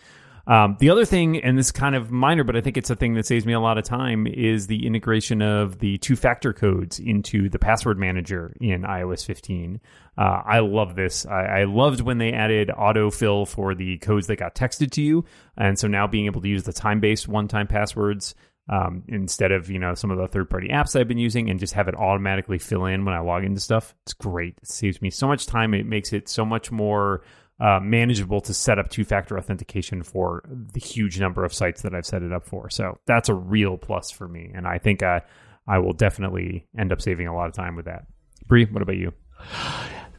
Um, 0.51 0.77
the 0.81 0.91
other 0.91 1.05
thing, 1.05 1.37
and 1.37 1.57
this 1.57 1.67
is 1.67 1.73
kind 1.73 1.95
of 1.95 2.11
minor, 2.11 2.43
but 2.43 2.57
I 2.57 2.61
think 2.61 2.77
it's 2.77 2.91
a 2.91 2.97
thing 2.97 3.15
that 3.15 3.25
saves 3.25 3.47
me 3.47 3.53
a 3.53 3.61
lot 3.61 3.79
of 3.79 3.85
time, 3.85 4.27
is 4.27 4.67
the 4.67 4.85
integration 4.85 5.43
of 5.43 5.79
the 5.79 5.97
two 5.99 6.17
factor 6.17 6.53
codes 6.53 6.99
into 6.99 7.49
the 7.49 7.61
password 7.61 8.01
manager 8.01 8.57
in 8.61 8.83
iOS 8.83 9.25
15. 9.25 9.81
Uh, 10.19 10.43
I 10.45 10.59
love 10.59 10.97
this. 10.97 11.25
I, 11.25 11.61
I, 11.61 11.65
loved 11.65 12.01
when 12.01 12.19
they 12.19 12.33
added 12.33 12.69
autofill 12.77 13.47
for 13.47 13.77
the 13.77 13.99
codes 13.99 14.27
that 14.27 14.41
got 14.41 14.57
texted 14.57 14.91
to 14.93 15.03
you. 15.03 15.25
And 15.57 15.79
so 15.79 15.87
now 15.87 16.09
being 16.09 16.27
able 16.27 16.41
to 16.41 16.49
use 16.49 16.65
the 16.65 16.73
time 16.73 16.99
based 16.99 17.29
one 17.29 17.47
time 17.47 17.69
passwords 17.69 18.35
um, 18.69 19.05
instead 19.07 19.53
of 19.53 19.71
you 19.71 19.79
know 19.79 19.95
some 19.95 20.11
of 20.11 20.19
the 20.19 20.27
third 20.27 20.51
party 20.51 20.69
apps 20.69 20.99
I've 20.99 21.09
been 21.09 21.19
using 21.19 21.49
and 21.49 21.61
just 21.61 21.75
have 21.75 21.89
it 21.89 21.95
automatically 21.95 22.59
fill 22.59 22.87
in 22.87 23.05
when 23.05 23.15
I 23.15 23.21
log 23.21 23.45
into 23.45 23.61
stuff. 23.61 23.95
It's 24.05 24.15
great. 24.15 24.57
It 24.61 24.69
saves 24.69 25.01
me 25.01 25.11
so 25.11 25.29
much 25.29 25.47
time. 25.47 25.75
It 25.75 25.87
makes 25.87 26.13
it 26.13 26.29
so 26.29 26.45
much 26.45 26.73
more 26.73 27.23
uh, 27.61 27.79
manageable 27.83 28.41
to 28.41 28.55
set 28.55 28.79
up 28.79 28.89
two 28.89 29.05
factor 29.05 29.39
authentication 29.39 30.03
for 30.03 30.43
the 30.49 30.81
huge 30.81 31.21
number 31.21 31.45
of 31.45 31.53
sites 31.53 31.83
that 31.83 31.95
I've 31.95 32.07
set 32.07 32.23
it 32.23 32.33
up 32.33 32.47
for. 32.47 32.71
So 32.71 32.99
that's 33.07 33.29
a 33.29 33.35
real 33.35 33.77
plus 33.77 34.11
for 34.11 34.27
me. 34.27 34.51
And 34.55 34.67
I 34.67 34.79
think 34.79 35.03
uh, 35.03 35.21
I 35.69 35.79
will 35.79 35.93
definitely 35.93 36.67
end 36.79 36.93
up 36.93 37.03
saving 37.03 37.27
a 37.27 37.35
lot 37.35 37.49
of 37.49 37.55
time 37.55 37.77
with 37.77 37.85
that. 37.85 38.07
Bree, 38.47 38.65
what 38.65 38.83
about 38.83 38.97
you? 38.97 39.13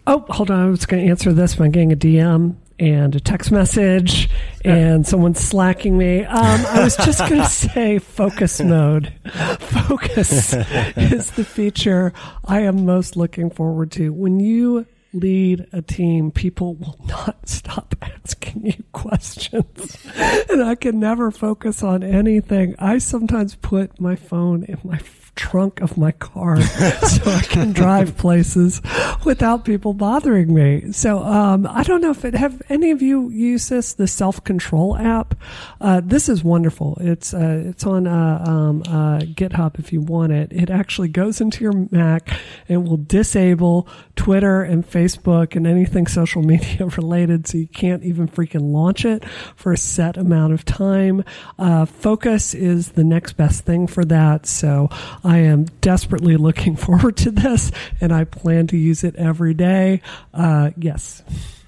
Oh, 0.08 0.26
hold 0.30 0.52
on. 0.52 0.60
I 0.60 0.70
was 0.70 0.86
going 0.86 1.04
to 1.04 1.10
answer 1.10 1.34
this 1.34 1.56
by 1.56 1.68
getting 1.68 1.92
a 1.92 1.96
DM 1.96 2.56
and 2.80 3.16
a 3.16 3.20
text 3.20 3.52
message 3.52 4.30
and 4.66 5.06
someone 5.06 5.36
slacking 5.36 5.98
me. 5.98 6.24
Um, 6.24 6.66
I 6.66 6.84
was 6.84 6.96
just 6.96 7.20
going 7.20 7.42
to 7.42 7.46
say 7.46 8.00
focus 8.00 8.60
mode. 8.62 9.14
Focus 9.60 10.54
is 10.96 11.32
the 11.32 11.46
feature 11.46 12.14
I 12.44 12.62
am 12.62 12.86
most 12.86 13.16
looking 13.16 13.52
forward 13.52 13.92
to. 13.94 14.12
When 14.12 14.40
you 14.40 14.88
lead 15.14 15.68
a 15.72 15.82
team, 15.82 16.32
people 16.32 16.76
will 16.76 17.00
not 17.08 17.48
stop 17.48 17.96
asking 18.02 18.66
you 18.66 18.84
questions. 18.92 19.98
and 20.16 20.64
I 20.64 20.76
can 20.76 21.00
never 21.00 21.32
focus 21.32 21.84
on 21.84 22.04
anything. 22.04 22.76
I 22.80 22.98
sometimes 22.98 23.56
put 23.56 24.00
my 24.00 24.16
phone 24.16 24.64
in 24.64 24.80
my 24.84 24.98
trunk 25.36 25.82
of 25.82 25.98
my 25.98 26.12
car 26.12 26.62
so 26.62 27.32
I 27.32 27.42
can 27.42 27.72
drive 27.72 28.18
places 28.18 28.82
without 29.26 29.66
people 29.66 29.94
bothering 29.94 30.54
me. 30.54 30.92
So 30.92 31.24
um, 31.24 31.68
I 31.68 31.84
don't 31.84 32.02
know 32.02 32.12
if 32.12 32.26
it 32.26 32.34
have 32.36 32.62
any 32.70 32.92
of 32.92 33.02
you 33.02 33.30
used 33.30 33.70
this 33.70 33.94
the 33.94 34.08
self 34.08 34.44
control 34.44 34.96
app. 34.98 35.36
Uh, 35.80 36.02
this 36.04 36.30
is 36.30 36.44
wonderful. 36.44 36.98
It's 37.02 37.34
uh, 37.34 37.64
it's 37.66 37.86
on 37.86 38.08
uh, 38.08 38.44
um, 38.46 38.82
uh, 38.88 39.20
GitHub 39.20 39.80
if 39.80 39.94
you 39.94 40.02
want 40.02 40.32
it. 40.32 40.52
It 40.52 40.70
actually 40.70 41.10
goes 41.10 41.42
into 41.42 41.64
your 41.64 41.88
Mac 41.92 42.30
and 42.68 42.88
will 42.88 42.98
disable 42.98 43.88
Twitter 44.16 44.62
and 44.62 44.88
Facebook 44.88 45.56
and 45.56 45.66
anything 45.66 46.08
social 46.08 46.42
media 46.42 46.86
related, 46.98 47.48
so 47.48 47.58
you 47.58 47.68
can't 47.68 48.04
even 48.04 48.28
freaking 48.28 48.72
launch 48.72 49.06
it 49.06 49.24
for 49.56 49.72
a 49.72 49.78
set 49.78 50.18
amount 50.18 50.54
of 50.54 50.66
time. 50.66 51.24
Uh, 51.58 51.86
Focus 51.86 52.54
is 52.54 52.92
the 52.92 53.04
next 53.04 53.34
best 53.34 53.66
thing 53.66 53.88
for 53.88 54.06
that. 54.06 54.46
So 54.46 54.90
I 55.24 55.40
am 55.40 55.66
desperately 55.82 56.38
looking 56.38 56.76
forward 56.78 57.18
to 57.18 57.32
this, 57.32 57.72
and 58.00 58.14
I 58.14 58.24
plan 58.24 58.68
to 58.68 58.78
use 58.78 59.04
it 59.04 59.16
every 59.16 59.54
day. 59.54 60.02
Uh, 60.34 60.72
yes. 60.78 61.24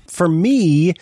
For 0.08 0.28
me, 0.28 0.94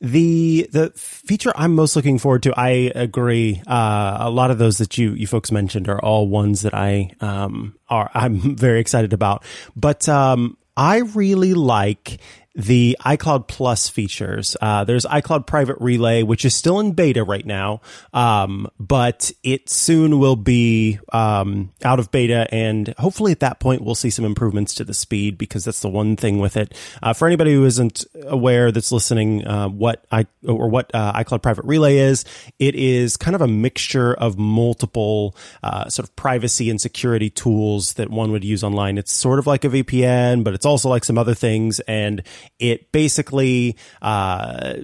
the 0.00 0.68
the 0.70 0.90
feature 0.94 1.52
I'm 1.56 1.74
most 1.74 1.96
looking 1.96 2.18
forward 2.18 2.44
to, 2.44 2.54
I 2.56 2.92
agree. 2.94 3.60
Uh, 3.66 4.18
a 4.20 4.30
lot 4.30 4.50
of 4.50 4.58
those 4.58 4.78
that 4.78 4.96
you 4.96 5.12
you 5.14 5.26
folks 5.26 5.50
mentioned 5.50 5.88
are 5.88 6.00
all 6.00 6.28
ones 6.28 6.62
that 6.62 6.72
I 6.72 7.10
um 7.20 7.74
are 7.88 8.10
I'm 8.14 8.56
very 8.56 8.80
excited 8.80 9.12
about. 9.12 9.44
But 9.74 10.08
um, 10.08 10.56
I 10.76 10.98
really 10.98 11.54
like 11.54 12.20
the 12.54 12.96
iCloud 13.00 13.46
Plus 13.48 13.88
features. 13.88 14.56
Uh, 14.60 14.84
there's 14.84 15.04
iCloud 15.06 15.46
Private 15.46 15.76
Relay, 15.80 16.22
which 16.22 16.44
is 16.44 16.54
still 16.54 16.80
in 16.80 16.92
beta 16.92 17.22
right 17.22 17.46
now, 17.46 17.80
um, 18.12 18.66
but 18.78 19.30
it 19.42 19.68
soon 19.68 20.18
will 20.18 20.36
be 20.36 20.98
um, 21.12 21.72
out 21.84 22.00
of 22.00 22.10
beta, 22.10 22.52
and 22.52 22.92
hopefully 22.98 23.32
at 23.32 23.40
that 23.40 23.60
point 23.60 23.82
we'll 23.82 23.94
see 23.94 24.10
some 24.10 24.24
improvements 24.24 24.74
to 24.74 24.84
the 24.84 24.94
speed 24.94 25.38
because 25.38 25.64
that's 25.64 25.80
the 25.80 25.88
one 25.88 26.16
thing 26.16 26.38
with 26.38 26.56
it. 26.56 26.74
Uh, 27.02 27.12
for 27.12 27.26
anybody 27.26 27.54
who 27.54 27.64
isn't 27.64 28.04
aware 28.24 28.72
that's 28.72 28.90
listening, 28.90 29.46
uh, 29.46 29.68
what 29.68 30.04
I 30.10 30.26
or 30.46 30.68
what 30.68 30.90
uh, 30.92 31.12
iCloud 31.12 31.42
Private 31.42 31.64
Relay 31.64 31.98
is, 31.98 32.24
it 32.58 32.74
is 32.74 33.16
kind 33.16 33.36
of 33.36 33.42
a 33.42 33.48
mixture 33.48 34.12
of 34.14 34.38
multiple 34.38 35.36
uh, 35.62 35.88
sort 35.88 36.08
of 36.08 36.16
privacy 36.16 36.68
and 36.68 36.80
security 36.80 37.30
tools 37.30 37.94
that 37.94 38.10
one 38.10 38.32
would 38.32 38.44
use 38.44 38.64
online. 38.64 38.98
It's 38.98 39.12
sort 39.12 39.38
of 39.38 39.46
like 39.46 39.64
a 39.64 39.68
VPN, 39.68 40.42
but 40.42 40.54
it's 40.54 40.66
also 40.66 40.88
like 40.88 41.04
some 41.04 41.16
other 41.16 41.34
things 41.34 41.78
and 41.80 42.22
it 42.58 42.92
basically 42.92 43.76
uh, 44.02 44.76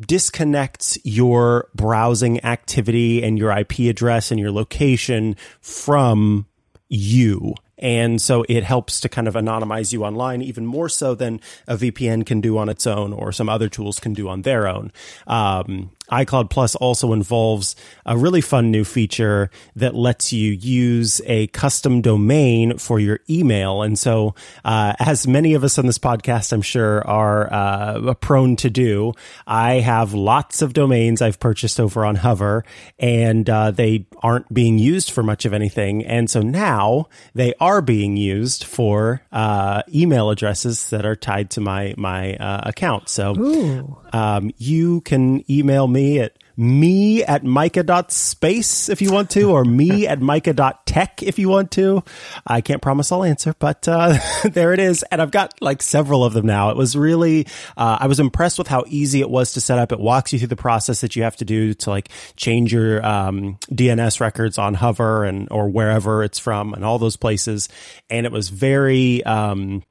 disconnects 0.00 0.98
your 1.04 1.68
browsing 1.74 2.44
activity 2.44 3.22
and 3.22 3.38
your 3.38 3.50
IP 3.50 3.80
address 3.80 4.30
and 4.30 4.38
your 4.38 4.52
location 4.52 5.36
from 5.60 6.46
you. 6.88 7.54
And 7.78 8.22
so 8.22 8.44
it 8.48 8.64
helps 8.64 9.00
to 9.00 9.08
kind 9.08 9.28
of 9.28 9.34
anonymize 9.34 9.92
you 9.92 10.04
online 10.04 10.40
even 10.40 10.64
more 10.64 10.88
so 10.88 11.14
than 11.14 11.40
a 11.66 11.76
VPN 11.76 12.24
can 12.24 12.40
do 12.40 12.56
on 12.58 12.68
its 12.68 12.86
own 12.86 13.12
or 13.12 13.32
some 13.32 13.48
other 13.48 13.68
tools 13.68 14.00
can 14.00 14.14
do 14.14 14.28
on 14.28 14.42
their 14.42 14.66
own. 14.66 14.92
Um, 15.26 15.90
iCloud 16.10 16.50
Plus 16.50 16.74
also 16.76 17.12
involves 17.12 17.76
a 18.04 18.16
really 18.16 18.40
fun 18.40 18.70
new 18.70 18.84
feature 18.84 19.50
that 19.74 19.94
lets 19.94 20.32
you 20.32 20.52
use 20.52 21.20
a 21.26 21.46
custom 21.48 22.00
domain 22.00 22.78
for 22.78 23.00
your 23.00 23.20
email. 23.28 23.82
And 23.82 23.98
so, 23.98 24.34
uh, 24.64 24.94
as 24.98 25.26
many 25.26 25.54
of 25.54 25.64
us 25.64 25.78
on 25.78 25.86
this 25.86 25.98
podcast, 25.98 26.52
I'm 26.52 26.62
sure, 26.62 27.06
are 27.06 27.52
uh, 27.52 28.14
prone 28.14 28.56
to 28.56 28.70
do, 28.70 29.14
I 29.46 29.74
have 29.74 30.14
lots 30.14 30.62
of 30.62 30.72
domains 30.72 31.20
I've 31.22 31.40
purchased 31.40 31.80
over 31.80 32.04
on 32.04 32.16
Hover, 32.16 32.64
and 32.98 33.48
uh, 33.48 33.70
they 33.70 34.06
aren't 34.22 34.52
being 34.52 34.78
used 34.78 35.10
for 35.10 35.22
much 35.22 35.44
of 35.44 35.52
anything. 35.52 36.04
And 36.04 36.30
so 36.30 36.40
now 36.40 37.08
they 37.34 37.54
are 37.60 37.82
being 37.82 38.16
used 38.16 38.64
for 38.64 39.22
uh, 39.32 39.82
email 39.92 40.30
addresses 40.30 40.90
that 40.90 41.04
are 41.04 41.16
tied 41.16 41.50
to 41.50 41.60
my 41.60 41.94
my 41.96 42.34
uh, 42.36 42.62
account. 42.64 43.08
So 43.08 43.34
um, 44.12 44.50
you 44.56 45.00
can 45.02 45.50
email 45.50 45.88
me 45.88 45.95
at 45.96 46.36
me 46.56 47.22
at 47.22 47.44
micah.space 47.44 48.88
if 48.88 49.02
you 49.02 49.12
want 49.12 49.30
to, 49.30 49.50
or 49.50 49.64
me 49.64 50.06
at 50.08 50.20
micah.tech 50.20 51.22
if 51.22 51.38
you 51.38 51.48
want 51.48 51.70
to. 51.72 52.02
I 52.46 52.60
can't 52.60 52.80
promise 52.80 53.12
I'll 53.12 53.24
answer, 53.24 53.54
but 53.58 53.86
uh, 53.86 54.18
there 54.44 54.72
it 54.72 54.80
is. 54.80 55.04
And 55.10 55.20
I've 55.20 55.30
got 55.30 55.60
like 55.60 55.82
several 55.82 56.24
of 56.24 56.32
them 56.32 56.46
now. 56.46 56.70
It 56.70 56.76
was 56.76 56.96
really, 56.96 57.46
uh, 57.76 57.98
I 58.00 58.06
was 58.06 58.20
impressed 58.20 58.58
with 58.58 58.68
how 58.68 58.84
easy 58.86 59.20
it 59.20 59.30
was 59.30 59.52
to 59.52 59.60
set 59.60 59.78
up. 59.78 59.92
It 59.92 60.00
walks 60.00 60.32
you 60.32 60.38
through 60.38 60.48
the 60.48 60.56
process 60.56 61.00
that 61.02 61.16
you 61.16 61.22
have 61.24 61.36
to 61.36 61.44
do 61.44 61.74
to 61.74 61.90
like 61.90 62.10
change 62.36 62.72
your 62.72 63.04
um, 63.04 63.58
DNS 63.70 64.20
records 64.20 64.58
on 64.58 64.74
Hover 64.74 65.24
and 65.24 65.48
or 65.50 65.68
wherever 65.68 66.24
it's 66.24 66.38
from 66.38 66.72
and 66.74 66.84
all 66.84 66.98
those 66.98 67.16
places. 67.16 67.68
And 68.08 68.24
it 68.24 68.32
was 68.32 68.48
very, 68.48 69.22
um, 69.24 69.82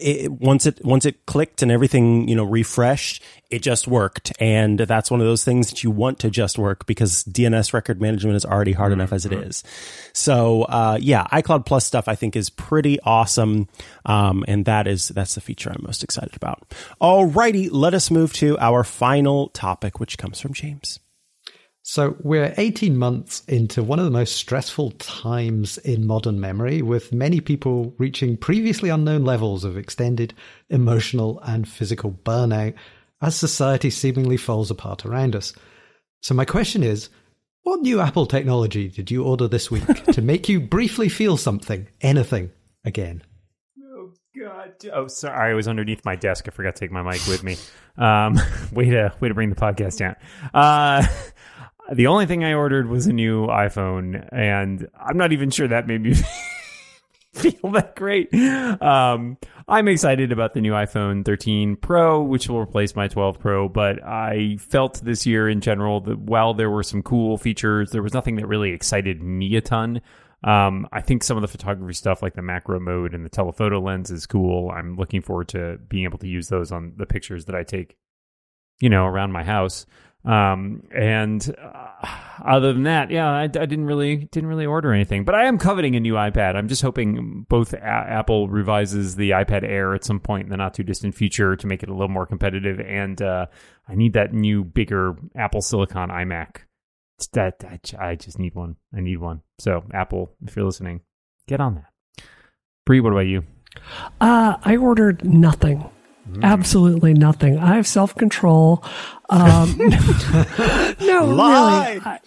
it, 0.00 0.30
once 0.30 0.66
it 0.66 0.84
once 0.84 1.06
it 1.06 1.24
clicked 1.26 1.62
and 1.62 1.72
everything 1.72 2.28
you 2.28 2.36
know 2.36 2.44
refreshed 2.44 3.22
it 3.50 3.62
just 3.62 3.88
worked. 3.88 4.30
And 4.40 4.78
that's 4.78 5.10
one 5.10 5.20
of 5.20 5.26
those 5.26 5.42
things 5.42 5.70
that 5.70 5.82
you 5.82 5.90
want 5.90 6.18
to 6.18 6.30
just 6.30 6.58
work 6.58 6.84
because 6.84 7.24
dns 7.24 7.72
record 7.72 8.00
management 8.00 8.36
is 8.36 8.44
already 8.44 8.72
hard 8.72 8.92
enough 8.92 9.12
as 9.12 9.24
it 9.24 9.32
is. 9.32 9.64
So 10.12 10.62
uh, 10.64 10.98
yeah 11.00 11.26
icloud 11.32 11.66
plus 11.66 11.86
stuff 11.86 12.08
i 12.08 12.14
think 12.14 12.36
is 12.36 12.50
pretty 12.50 13.00
awesome. 13.00 13.68
Um, 14.04 14.44
and 14.46 14.64
that 14.66 14.86
is 14.86 15.08
that's 15.08 15.34
the 15.34 15.40
feature 15.40 15.70
i'm 15.70 15.82
most 15.82 16.04
excited 16.04 16.36
about. 16.36 16.74
Alrighty 17.00 17.68
let 17.70 17.94
us 17.94 18.10
move 18.10 18.32
to 18.34 18.58
our 18.58 18.84
final 18.84 19.48
topic 19.48 20.00
which 20.00 20.18
comes 20.18 20.40
from 20.40 20.52
james 20.52 21.00
so 21.90 22.18
we're 22.20 22.52
18 22.58 22.98
months 22.98 23.42
into 23.48 23.82
one 23.82 23.98
of 23.98 24.04
the 24.04 24.10
most 24.10 24.36
stressful 24.36 24.90
times 24.90 25.78
in 25.78 26.06
modern 26.06 26.38
memory, 26.38 26.82
with 26.82 27.14
many 27.14 27.40
people 27.40 27.94
reaching 27.96 28.36
previously 28.36 28.90
unknown 28.90 29.24
levels 29.24 29.64
of 29.64 29.78
extended 29.78 30.34
emotional 30.68 31.40
and 31.46 31.66
physical 31.66 32.12
burnout 32.12 32.74
as 33.22 33.36
society 33.36 33.88
seemingly 33.88 34.36
falls 34.36 34.70
apart 34.70 35.06
around 35.06 35.34
us. 35.34 35.54
So 36.20 36.34
my 36.34 36.44
question 36.44 36.82
is, 36.82 37.08
what 37.62 37.80
new 37.80 38.00
Apple 38.00 38.26
technology 38.26 38.88
did 38.88 39.10
you 39.10 39.24
order 39.24 39.48
this 39.48 39.70
week 39.70 39.86
to 40.12 40.20
make 40.20 40.46
you 40.46 40.60
briefly 40.60 41.08
feel 41.08 41.38
something, 41.38 41.88
anything, 42.02 42.50
again? 42.84 43.22
Oh 43.82 44.12
God! 44.38 44.74
Oh, 44.92 45.06
sorry, 45.06 45.52
I 45.52 45.54
was 45.54 45.66
underneath 45.66 46.04
my 46.04 46.16
desk. 46.16 46.48
I 46.48 46.50
forgot 46.50 46.76
to 46.76 46.80
take 46.80 46.92
my 46.92 47.00
mic 47.00 47.26
with 47.26 47.42
me. 47.42 47.56
Um, 47.96 48.38
way 48.72 48.90
to 48.90 49.14
way 49.20 49.28
to 49.28 49.34
bring 49.34 49.48
the 49.48 49.56
podcast 49.56 49.96
down. 49.96 50.16
Uh, 50.52 51.06
the 51.92 52.06
only 52.06 52.26
thing 52.26 52.44
I 52.44 52.54
ordered 52.54 52.88
was 52.88 53.06
a 53.06 53.12
new 53.12 53.46
iPhone, 53.46 54.28
and 54.32 54.88
I'm 54.98 55.16
not 55.16 55.32
even 55.32 55.50
sure 55.50 55.68
that 55.68 55.86
made 55.86 56.02
me 56.02 56.14
feel 57.34 57.70
that 57.72 57.96
great. 57.96 58.32
Um, 58.34 59.38
I'm 59.66 59.88
excited 59.88 60.32
about 60.32 60.54
the 60.54 60.60
new 60.60 60.72
iPhone 60.72 61.24
13 61.24 61.76
Pro, 61.76 62.22
which 62.22 62.48
will 62.48 62.60
replace 62.60 62.96
my 62.96 63.08
12 63.08 63.38
Pro, 63.38 63.68
but 63.68 64.02
I 64.02 64.56
felt 64.58 65.00
this 65.04 65.26
year 65.26 65.48
in 65.48 65.60
general 65.60 66.00
that 66.02 66.18
while 66.18 66.54
there 66.54 66.70
were 66.70 66.82
some 66.82 67.02
cool 67.02 67.36
features, 67.38 67.90
there 67.90 68.02
was 68.02 68.14
nothing 68.14 68.36
that 68.36 68.46
really 68.46 68.72
excited 68.72 69.22
me 69.22 69.56
a 69.56 69.60
ton. 69.60 70.00
Um, 70.44 70.86
I 70.92 71.00
think 71.00 71.24
some 71.24 71.36
of 71.36 71.42
the 71.42 71.48
photography 71.48 71.94
stuff, 71.94 72.22
like 72.22 72.34
the 72.34 72.42
macro 72.42 72.78
mode 72.78 73.14
and 73.14 73.24
the 73.24 73.30
telephoto 73.30 73.80
lens, 73.80 74.10
is 74.10 74.26
cool. 74.26 74.70
I'm 74.70 74.96
looking 74.96 75.20
forward 75.20 75.48
to 75.48 75.78
being 75.88 76.04
able 76.04 76.18
to 76.18 76.28
use 76.28 76.48
those 76.48 76.70
on 76.70 76.92
the 76.96 77.06
pictures 77.06 77.46
that 77.46 77.56
I 77.56 77.64
take, 77.64 77.96
you 78.80 78.88
know, 78.88 79.04
around 79.04 79.32
my 79.32 79.42
house. 79.42 79.84
Um, 80.24 80.82
and 80.94 81.54
uh, 81.62 82.06
other 82.44 82.72
than 82.72 82.82
that, 82.82 83.10
yeah, 83.10 83.30
I, 83.30 83.42
I, 83.44 83.46
didn't 83.46 83.86
really 83.86 84.16
didn't 84.16 84.48
really 84.48 84.66
order 84.66 84.92
anything. 84.92 85.24
But 85.24 85.36
I 85.36 85.44
am 85.44 85.58
coveting 85.58 85.96
a 85.96 86.00
new 86.00 86.14
iPad. 86.14 86.56
I'm 86.56 86.68
just 86.68 86.82
hoping 86.82 87.46
both 87.48 87.72
a- 87.72 87.82
Apple 87.82 88.48
revises 88.48 89.14
the 89.16 89.30
iPad 89.30 89.64
Air 89.64 89.94
at 89.94 90.04
some 90.04 90.20
point 90.20 90.44
in 90.44 90.50
the 90.50 90.56
not 90.56 90.74
too 90.74 90.82
distant 90.82 91.14
future 91.14 91.56
to 91.56 91.66
make 91.66 91.82
it 91.82 91.88
a 91.88 91.92
little 91.92 92.08
more 92.08 92.26
competitive. 92.26 92.80
And 92.80 93.22
uh, 93.22 93.46
I 93.88 93.94
need 93.94 94.14
that 94.14 94.34
new 94.34 94.64
bigger 94.64 95.16
Apple 95.36 95.62
Silicon 95.62 96.10
iMac. 96.10 96.58
that, 97.32 97.60
that 97.60 97.94
I 97.98 98.16
just 98.16 98.38
need 98.38 98.54
one. 98.54 98.76
I 98.94 99.00
need 99.00 99.18
one. 99.18 99.42
So 99.58 99.84
Apple, 99.94 100.34
if 100.44 100.56
you're 100.56 100.66
listening, 100.66 101.02
get 101.46 101.60
on 101.60 101.76
that. 101.76 102.24
Brie, 102.84 103.00
what 103.00 103.12
about 103.12 103.20
you? 103.20 103.44
Uh, 104.20 104.56
I 104.62 104.76
ordered 104.76 105.24
nothing. 105.24 105.88
Mm. 106.30 106.42
Absolutely 106.44 107.14
nothing. 107.14 107.58
I 107.58 107.76
have 107.76 107.86
self 107.86 108.14
control. 108.14 108.84
Um, 109.30 109.76
no, 111.00 111.26
really. 111.26 111.40
I, 111.40 112.20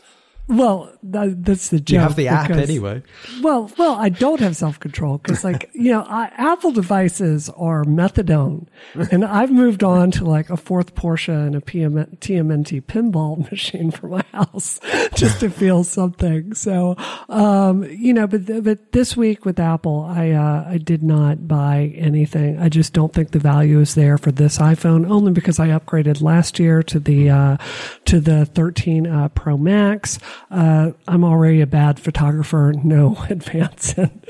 Well, 0.51 0.93
that, 1.03 1.45
that's 1.45 1.69
the 1.69 1.79
joke. 1.79 1.93
You 1.93 1.99
have 1.99 2.15
the 2.17 2.27
app 2.27 2.47
because- 2.49 2.69
anyway. 2.69 3.03
Well, 3.41 3.71
well, 3.77 3.95
I 3.95 4.09
don't 4.09 4.41
have 4.41 4.55
self 4.57 4.79
control 4.79 5.17
because, 5.17 5.43
like, 5.45 5.69
you 5.73 5.91
know, 5.91 6.01
I, 6.01 6.29
Apple 6.35 6.71
devices 6.71 7.49
are 7.49 7.85
methadone, 7.85 8.67
and 9.11 9.23
I've 9.23 9.51
moved 9.51 9.83
on 9.83 10.11
to 10.11 10.25
like 10.25 10.49
a 10.49 10.57
fourth 10.57 10.93
Porsche 10.93 11.47
and 11.47 11.55
a 11.55 11.61
PM, 11.61 11.93
TMNT 11.93 12.83
pinball 12.83 13.49
machine 13.51 13.91
for 13.91 14.07
my 14.07 14.23
house 14.33 14.79
just 15.15 15.39
to 15.39 15.49
feel 15.49 15.83
something. 15.85 16.53
So, 16.53 16.95
um, 17.29 17.83
you 17.85 18.13
know, 18.13 18.27
but 18.27 18.63
but 18.63 18.91
this 18.91 19.15
week 19.15 19.45
with 19.45 19.59
Apple, 19.59 20.01
I 20.01 20.31
uh, 20.31 20.65
I 20.67 20.77
did 20.79 21.01
not 21.01 21.47
buy 21.47 21.93
anything. 21.95 22.59
I 22.59 22.67
just 22.67 22.91
don't 22.91 23.13
think 23.13 23.31
the 23.31 23.39
value 23.39 23.79
is 23.79 23.95
there 23.95 24.17
for 24.17 24.31
this 24.33 24.57
iPhone, 24.57 25.09
only 25.09 25.31
because 25.31 25.59
I 25.59 25.69
upgraded 25.69 26.21
last 26.21 26.59
year 26.59 26.83
to 26.83 26.99
the 26.99 27.29
uh, 27.29 27.57
to 28.05 28.19
the 28.19 28.45
13 28.45 29.07
uh, 29.07 29.29
Pro 29.29 29.57
Max. 29.57 30.19
Uh, 30.49 30.91
I'm 31.07 31.23
already 31.23 31.61
a 31.61 31.67
bad 31.67 31.99
photographer. 31.99 32.73
No 32.83 33.17
advance 33.29 33.93
in, 33.97 34.21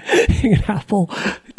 in 0.43 0.63
Apple 0.67 1.10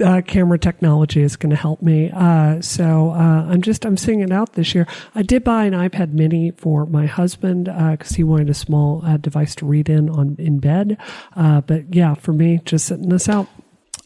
uh, 0.03 0.23
camera 0.27 0.59
technology 0.59 1.23
is 1.23 1.37
going 1.37 1.51
to 1.51 1.57
help 1.57 1.83
me. 1.83 2.11
Uh, 2.13 2.61
so 2.61 3.11
uh, 3.11 3.47
I'm 3.49 3.63
just 3.63 3.85
I'm 3.85 3.97
seeing 3.97 4.21
it 4.21 4.31
out 4.31 4.53
this 4.55 4.75
year. 4.75 4.87
I 5.15 5.23
did 5.23 5.45
buy 5.45 5.65
an 5.65 5.73
iPad 5.73 6.13
Mini 6.13 6.53
for 6.53 6.87
my 6.87 7.07
husband 7.07 7.65
because 7.65 8.11
he 8.11 8.25
wanted 8.25 8.51
a 8.51 8.55
small 8.55 9.03
uh, 9.05 9.17
device 9.17 9.55
to 9.57 9.67
read 9.67 9.89
in 9.89 10.09
on 10.11 10.37
in 10.39 10.59
bed. 10.59 10.99
Uh, 11.37 11.61
but 11.61 11.95
yeah, 11.95 12.15
for 12.15 12.33
me, 12.33 12.61
just 12.65 12.87
sitting 12.87 13.09
this 13.09 13.29
out. 13.29 13.49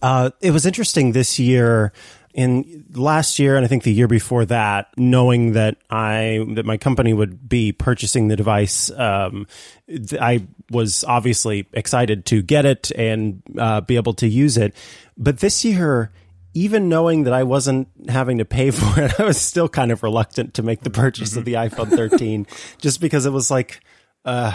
Uh, 0.02 0.30
it 0.40 0.50
was 0.50 0.66
interesting 0.66 1.12
this 1.12 1.38
year 1.38 1.92
in 2.36 2.84
last 2.92 3.38
year 3.38 3.56
and 3.56 3.64
I 3.64 3.68
think 3.68 3.82
the 3.82 3.92
year 3.92 4.06
before 4.06 4.44
that, 4.44 4.88
knowing 4.98 5.52
that 5.52 5.78
I 5.88 6.44
that 6.50 6.66
my 6.66 6.76
company 6.76 7.14
would 7.14 7.48
be 7.48 7.72
purchasing 7.72 8.28
the 8.28 8.36
device, 8.36 8.90
um, 8.90 9.46
th- 9.88 10.20
I 10.20 10.46
was 10.70 11.02
obviously 11.04 11.66
excited 11.72 12.26
to 12.26 12.42
get 12.42 12.66
it 12.66 12.92
and 12.92 13.42
uh, 13.58 13.80
be 13.80 13.96
able 13.96 14.12
to 14.14 14.28
use 14.28 14.58
it. 14.58 14.76
But 15.16 15.38
this 15.38 15.64
year, 15.64 16.12
even 16.52 16.90
knowing 16.90 17.24
that 17.24 17.32
I 17.32 17.42
wasn't 17.42 17.88
having 18.06 18.36
to 18.36 18.44
pay 18.44 18.70
for 18.72 19.00
it, 19.00 19.18
I 19.18 19.24
was 19.24 19.40
still 19.40 19.68
kind 19.68 19.90
of 19.90 20.02
reluctant 20.02 20.52
to 20.54 20.62
make 20.62 20.82
the 20.82 20.90
purchase 20.90 21.36
of 21.36 21.46
the 21.46 21.54
iPhone 21.54 21.88
13, 21.88 22.46
just 22.76 23.00
because 23.00 23.24
it 23.24 23.32
was 23.32 23.50
like, 23.50 23.80
uh, 24.26 24.54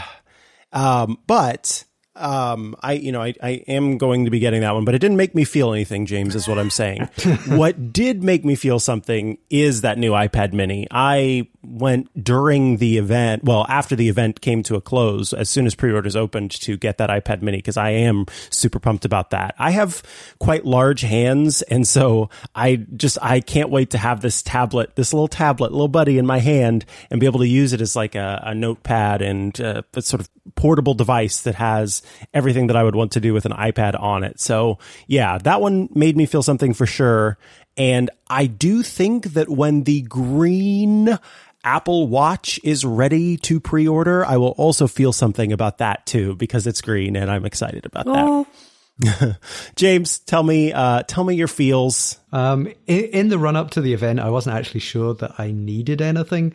um, 0.71 1.17
but 1.25 1.83
um, 2.15 2.75
I, 2.81 2.93
you 2.93 3.11
know, 3.11 3.21
I, 3.21 3.33
I 3.41 3.49
am 3.67 3.97
going 3.97 4.25
to 4.25 4.31
be 4.31 4.39
getting 4.39 4.61
that 4.61 4.73
one, 4.73 4.83
but 4.83 4.93
it 4.93 4.99
didn't 4.99 5.17
make 5.17 5.33
me 5.33 5.45
feel 5.45 5.71
anything, 5.71 6.05
James, 6.05 6.35
is 6.35 6.47
what 6.47 6.59
I'm 6.59 6.69
saying. 6.69 7.07
what 7.47 7.93
did 7.93 8.21
make 8.21 8.43
me 8.43 8.55
feel 8.55 8.79
something 8.79 9.37
is 9.49 9.81
that 9.81 9.97
new 9.97 10.11
iPad 10.11 10.51
mini. 10.51 10.87
I 10.91 11.47
went 11.63 12.23
during 12.23 12.77
the 12.77 12.97
event, 12.97 13.45
well, 13.45 13.65
after 13.69 13.95
the 13.95 14.09
event 14.09 14.41
came 14.41 14.61
to 14.63 14.75
a 14.75 14.81
close, 14.81 15.31
as 15.31 15.49
soon 15.49 15.65
as 15.65 15.73
pre-orders 15.73 16.15
opened 16.15 16.51
to 16.51 16.75
get 16.75 16.97
that 16.97 17.09
iPad 17.09 17.41
mini, 17.41 17.59
because 17.59 17.77
I 17.77 17.91
am 17.91 18.25
super 18.49 18.79
pumped 18.79 19.05
about 19.05 19.29
that. 19.29 19.55
I 19.57 19.71
have 19.71 20.03
quite 20.39 20.65
large 20.65 21.01
hands. 21.01 21.61
And 21.63 21.87
so 21.87 22.29
I 22.53 22.75
just, 22.95 23.17
I 23.21 23.39
can't 23.39 23.69
wait 23.69 23.91
to 23.91 23.97
have 23.97 24.21
this 24.21 24.41
tablet, 24.41 24.95
this 24.95 25.13
little 25.13 25.29
tablet, 25.29 25.71
little 25.71 25.87
buddy 25.87 26.17
in 26.17 26.25
my 26.25 26.39
hand 26.39 26.83
and 27.09 27.21
be 27.21 27.25
able 27.25 27.39
to 27.39 27.47
use 27.47 27.71
it 27.71 27.79
as 27.79 27.95
like 27.95 28.15
a, 28.15 28.43
a 28.47 28.55
notepad 28.55 29.21
and 29.21 29.59
uh, 29.61 29.83
a 29.93 30.01
sort 30.01 30.19
of 30.19 30.29
portable 30.55 30.93
device 30.93 31.41
that 31.41 31.55
has 31.55 32.00
everything 32.33 32.67
that 32.67 32.75
I 32.75 32.83
would 32.83 32.95
want 32.95 33.11
to 33.13 33.19
do 33.19 33.33
with 33.33 33.45
an 33.45 33.51
iPad 33.53 33.99
on 34.01 34.23
it. 34.23 34.39
So 34.39 34.79
yeah, 35.07 35.37
that 35.39 35.61
one 35.61 35.89
made 35.93 36.17
me 36.17 36.25
feel 36.25 36.43
something 36.43 36.73
for 36.73 36.85
sure. 36.85 37.37
And 37.77 38.09
I 38.29 38.47
do 38.47 38.83
think 38.83 39.33
that 39.33 39.49
when 39.49 39.83
the 39.83 40.01
green 40.01 41.17
Apple 41.63 42.07
Watch 42.07 42.59
is 42.63 42.83
ready 42.83 43.37
to 43.37 43.59
pre-order, 43.59 44.25
I 44.25 44.37
will 44.37 44.55
also 44.57 44.87
feel 44.87 45.13
something 45.13 45.53
about 45.53 45.77
that 45.77 46.05
too 46.05 46.35
because 46.35 46.67
it's 46.67 46.81
green 46.81 47.15
and 47.15 47.29
I'm 47.29 47.45
excited 47.45 47.85
about 47.85 48.05
Oh, 48.07 48.45
that. 48.45 49.37
James, 49.75 50.19
tell 50.19 50.43
me, 50.43 50.73
uh, 50.73 51.03
tell 51.03 51.23
me 51.23 51.35
your 51.35 51.47
feels. 51.47 52.19
Um, 52.31 52.67
in, 52.87 53.05
in 53.05 53.27
the 53.29 53.39
run 53.39 53.55
up 53.55 53.71
to 53.71 53.81
the 53.81 53.93
event, 53.93 54.19
I 54.19 54.29
wasn't 54.29 54.57
actually 54.57 54.81
sure 54.81 55.13
that 55.15 55.39
I 55.39 55.51
needed 55.51 56.01
anything. 56.01 56.53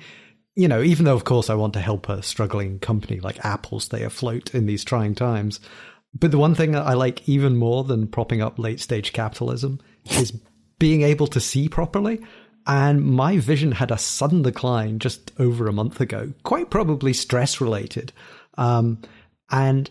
You 0.56 0.68
know, 0.68 0.82
even 0.82 1.04
though, 1.04 1.14
of 1.14 1.24
course, 1.24 1.50
I 1.50 1.54
want 1.54 1.74
to 1.74 1.80
help 1.80 2.08
a 2.08 2.22
struggling 2.22 2.78
company 2.78 3.20
like 3.20 3.44
Apple 3.44 3.78
stay 3.78 4.02
afloat 4.02 4.54
in 4.54 4.66
these 4.66 4.84
trying 4.84 5.14
times. 5.14 5.60
But 6.14 6.30
the 6.30 6.38
one 6.38 6.54
thing 6.54 6.72
that 6.72 6.86
I 6.86 6.94
like 6.94 7.28
even 7.28 7.56
more 7.56 7.84
than 7.84 8.08
propping 8.08 8.40
up 8.40 8.58
late 8.58 8.80
stage 8.80 9.12
capitalism 9.12 9.80
is 10.10 10.32
being 10.78 11.02
able 11.02 11.26
to 11.28 11.40
see 11.40 11.68
properly. 11.68 12.20
And 12.66 13.04
my 13.04 13.38
vision 13.38 13.72
had 13.72 13.90
a 13.90 13.98
sudden 13.98 14.42
decline 14.42 14.98
just 14.98 15.30
over 15.38 15.68
a 15.68 15.72
month 15.72 16.00
ago, 16.00 16.32
quite 16.42 16.70
probably 16.70 17.12
stress 17.12 17.60
related. 17.60 18.12
Um, 18.58 19.02
and 19.50 19.90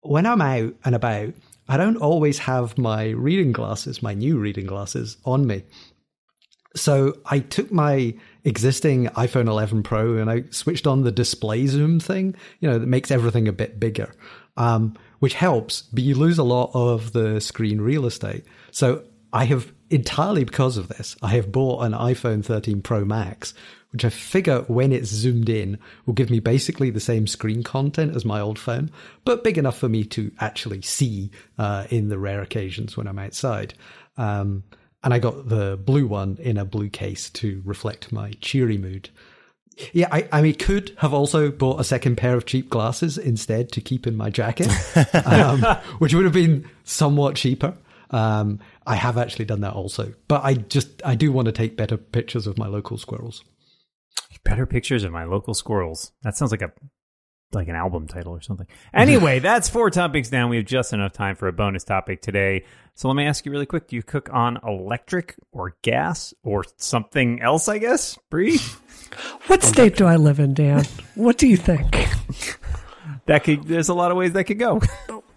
when 0.00 0.26
I'm 0.26 0.42
out 0.42 0.74
and 0.84 0.94
about, 0.94 1.32
I 1.68 1.76
don't 1.76 1.96
always 1.96 2.40
have 2.40 2.76
my 2.76 3.10
reading 3.10 3.52
glasses, 3.52 4.02
my 4.02 4.14
new 4.14 4.38
reading 4.38 4.66
glasses 4.66 5.16
on 5.24 5.46
me. 5.46 5.62
So 6.74 7.18
I 7.26 7.40
took 7.40 7.70
my 7.70 8.14
existing 8.44 9.06
iPhone 9.08 9.46
11 9.46 9.82
Pro 9.82 10.16
and 10.16 10.30
I 10.30 10.44
switched 10.50 10.86
on 10.86 11.02
the 11.02 11.12
display 11.12 11.66
zoom 11.66 12.00
thing, 12.00 12.34
you 12.60 12.68
know, 12.68 12.78
that 12.78 12.86
makes 12.86 13.10
everything 13.10 13.46
a 13.46 13.52
bit 13.52 13.78
bigger, 13.78 14.12
um, 14.56 14.96
which 15.20 15.34
helps, 15.34 15.82
but 15.82 16.02
you 16.02 16.14
lose 16.14 16.38
a 16.38 16.44
lot 16.44 16.70
of 16.74 17.12
the 17.12 17.40
screen 17.40 17.80
real 17.80 18.06
estate. 18.06 18.44
So 18.70 19.04
I 19.32 19.44
have 19.44 19.72
entirely 19.90 20.44
because 20.44 20.76
of 20.76 20.88
this, 20.88 21.16
I 21.22 21.28
have 21.28 21.52
bought 21.52 21.84
an 21.84 21.92
iPhone 21.92 22.44
13 22.44 22.82
Pro 22.82 23.04
Max, 23.04 23.54
which 23.92 24.04
I 24.04 24.08
figure 24.08 24.62
when 24.62 24.90
it's 24.92 25.10
zoomed 25.10 25.50
in 25.50 25.78
will 26.06 26.14
give 26.14 26.30
me 26.30 26.40
basically 26.40 26.90
the 26.90 27.00
same 27.00 27.26
screen 27.26 27.62
content 27.62 28.16
as 28.16 28.24
my 28.24 28.40
old 28.40 28.58
phone, 28.58 28.90
but 29.24 29.44
big 29.44 29.58
enough 29.58 29.78
for 29.78 29.88
me 29.88 30.04
to 30.04 30.32
actually 30.40 30.80
see 30.80 31.30
uh, 31.58 31.86
in 31.90 32.08
the 32.08 32.18
rare 32.18 32.40
occasions 32.40 32.96
when 32.96 33.06
I'm 33.06 33.18
outside. 33.18 33.74
Um, 34.16 34.64
and 35.04 35.12
I 35.12 35.18
got 35.18 35.48
the 35.48 35.76
blue 35.76 36.06
one 36.06 36.38
in 36.40 36.56
a 36.56 36.64
blue 36.64 36.88
case 36.88 37.30
to 37.30 37.62
reflect 37.64 38.12
my 38.12 38.32
cheery 38.40 38.78
mood. 38.78 39.10
Yeah, 39.92 40.08
I, 40.12 40.28
I 40.30 40.42
mean, 40.42 40.54
could 40.54 40.94
have 40.98 41.14
also 41.14 41.50
bought 41.50 41.80
a 41.80 41.84
second 41.84 42.16
pair 42.16 42.36
of 42.36 42.44
cheap 42.44 42.68
glasses 42.68 43.16
instead 43.16 43.72
to 43.72 43.80
keep 43.80 44.06
in 44.06 44.16
my 44.16 44.30
jacket, 44.30 44.68
um, 45.26 45.62
which 45.98 46.14
would 46.14 46.24
have 46.24 46.34
been 46.34 46.68
somewhat 46.84 47.36
cheaper. 47.36 47.74
Um, 48.10 48.60
I 48.86 48.96
have 48.96 49.16
actually 49.16 49.46
done 49.46 49.62
that 49.62 49.72
also, 49.72 50.12
but 50.28 50.44
I 50.44 50.54
just 50.54 51.02
I 51.04 51.14
do 51.14 51.32
want 51.32 51.46
to 51.46 51.52
take 51.52 51.76
better 51.76 51.96
pictures 51.96 52.46
of 52.46 52.58
my 52.58 52.66
local 52.66 52.98
squirrels. 52.98 53.42
Better 54.44 54.66
pictures 54.66 55.04
of 55.04 55.12
my 55.12 55.24
local 55.24 55.54
squirrels. 55.54 56.12
That 56.22 56.36
sounds 56.36 56.50
like 56.50 56.62
a 56.62 56.72
like 57.54 57.68
an 57.68 57.74
album 57.74 58.06
title 58.06 58.32
or 58.32 58.40
something. 58.40 58.66
Anyway, 58.92 59.38
that's 59.40 59.68
four 59.68 59.90
topics 59.90 60.30
down. 60.30 60.50
We 60.50 60.56
have 60.56 60.66
just 60.66 60.92
enough 60.92 61.12
time 61.12 61.36
for 61.36 61.48
a 61.48 61.52
bonus 61.52 61.84
topic 61.84 62.22
today. 62.22 62.64
So 62.94 63.08
let 63.08 63.14
me 63.14 63.26
ask 63.26 63.44
you 63.46 63.52
really 63.52 63.66
quick: 63.66 63.88
Do 63.88 63.96
you 63.96 64.02
cook 64.02 64.28
on 64.32 64.58
electric 64.66 65.36
or 65.52 65.76
gas 65.82 66.34
or 66.42 66.64
something 66.76 67.40
else? 67.40 67.68
I 67.68 67.78
guess, 67.78 68.18
Bree. 68.30 68.58
what 69.46 69.62
state 69.62 69.96
do 69.96 70.06
I 70.06 70.16
live 70.16 70.40
in, 70.40 70.54
Dan? 70.54 70.84
What 71.14 71.38
do 71.38 71.46
you 71.46 71.56
think? 71.56 72.08
That 73.26 73.44
could. 73.44 73.64
There's 73.64 73.88
a 73.88 73.94
lot 73.94 74.10
of 74.10 74.16
ways 74.16 74.32
that 74.32 74.44
could 74.44 74.58
go. 74.58 74.80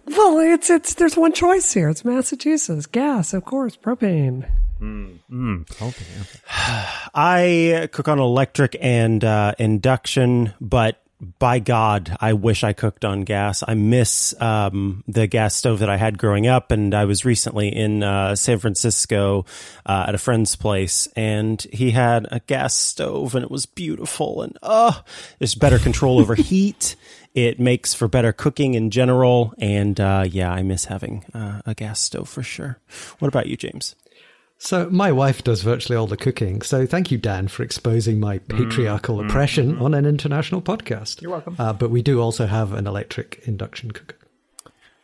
Well, 0.06 0.38
it's 0.40 0.70
it's 0.70 0.94
there's 0.94 1.16
one 1.16 1.32
choice 1.32 1.72
here. 1.72 1.88
It's 1.88 2.04
Massachusetts. 2.04 2.86
Gas, 2.86 3.32
of 3.32 3.44
course, 3.44 3.76
propane. 3.76 4.48
Mm, 4.80 5.82
okay. 5.82 6.04
I 7.14 7.88
cook 7.92 8.08
on 8.08 8.18
electric 8.18 8.76
and 8.80 9.24
uh, 9.24 9.54
induction, 9.58 10.52
but 10.60 11.02
by 11.38 11.58
God, 11.58 12.16
I 12.20 12.32
wish 12.32 12.64
I 12.64 12.72
cooked 12.72 13.04
on 13.04 13.22
gas. 13.22 13.62
I 13.66 13.74
miss 13.74 14.34
um, 14.40 15.04
the 15.06 15.26
gas 15.26 15.54
stove 15.54 15.80
that 15.80 15.90
I 15.90 15.96
had 15.96 16.18
growing 16.18 16.46
up, 16.46 16.70
and 16.70 16.94
I 16.94 17.04
was 17.04 17.24
recently 17.24 17.68
in 17.68 18.02
uh, 18.02 18.36
San 18.36 18.58
Francisco 18.58 19.44
uh, 19.84 20.06
at 20.08 20.14
a 20.14 20.18
friend's 20.18 20.56
place, 20.56 21.08
and 21.16 21.60
he 21.72 21.90
had 21.90 22.26
a 22.30 22.40
gas 22.40 22.74
stove, 22.74 23.34
and 23.34 23.44
it 23.44 23.50
was 23.50 23.66
beautiful, 23.66 24.42
and 24.42 24.56
oh, 24.62 25.02
there's 25.38 25.54
better 25.54 25.78
control 25.78 26.18
over 26.18 26.34
heat. 26.36 26.96
It 27.34 27.60
makes 27.60 27.92
for 27.92 28.08
better 28.08 28.32
cooking 28.32 28.74
in 28.74 28.90
general, 28.90 29.52
and 29.58 30.00
uh, 30.00 30.24
yeah, 30.26 30.50
I 30.50 30.62
miss 30.62 30.86
having 30.86 31.24
uh, 31.34 31.60
a 31.66 31.74
gas 31.74 32.00
stove 32.00 32.28
for 32.28 32.42
sure. 32.42 32.78
What 33.18 33.28
about 33.28 33.46
you, 33.46 33.56
James? 33.56 33.94
So 34.58 34.88
my 34.90 35.12
wife 35.12 35.44
does 35.44 35.62
virtually 35.62 35.96
all 35.96 36.06
the 36.06 36.16
cooking. 36.16 36.62
So 36.62 36.86
thank 36.86 37.10
you, 37.10 37.18
Dan, 37.18 37.48
for 37.48 37.62
exposing 37.62 38.18
my 38.18 38.38
patriarchal 38.38 39.20
oppression 39.20 39.78
on 39.78 39.92
an 39.92 40.06
international 40.06 40.62
podcast. 40.62 41.20
You're 41.20 41.32
welcome. 41.32 41.56
Uh, 41.58 41.72
but 41.74 41.90
we 41.90 42.02
do 42.02 42.20
also 42.20 42.46
have 42.46 42.72
an 42.72 42.86
electric 42.86 43.42
induction 43.44 43.90
cooker. 43.90 44.16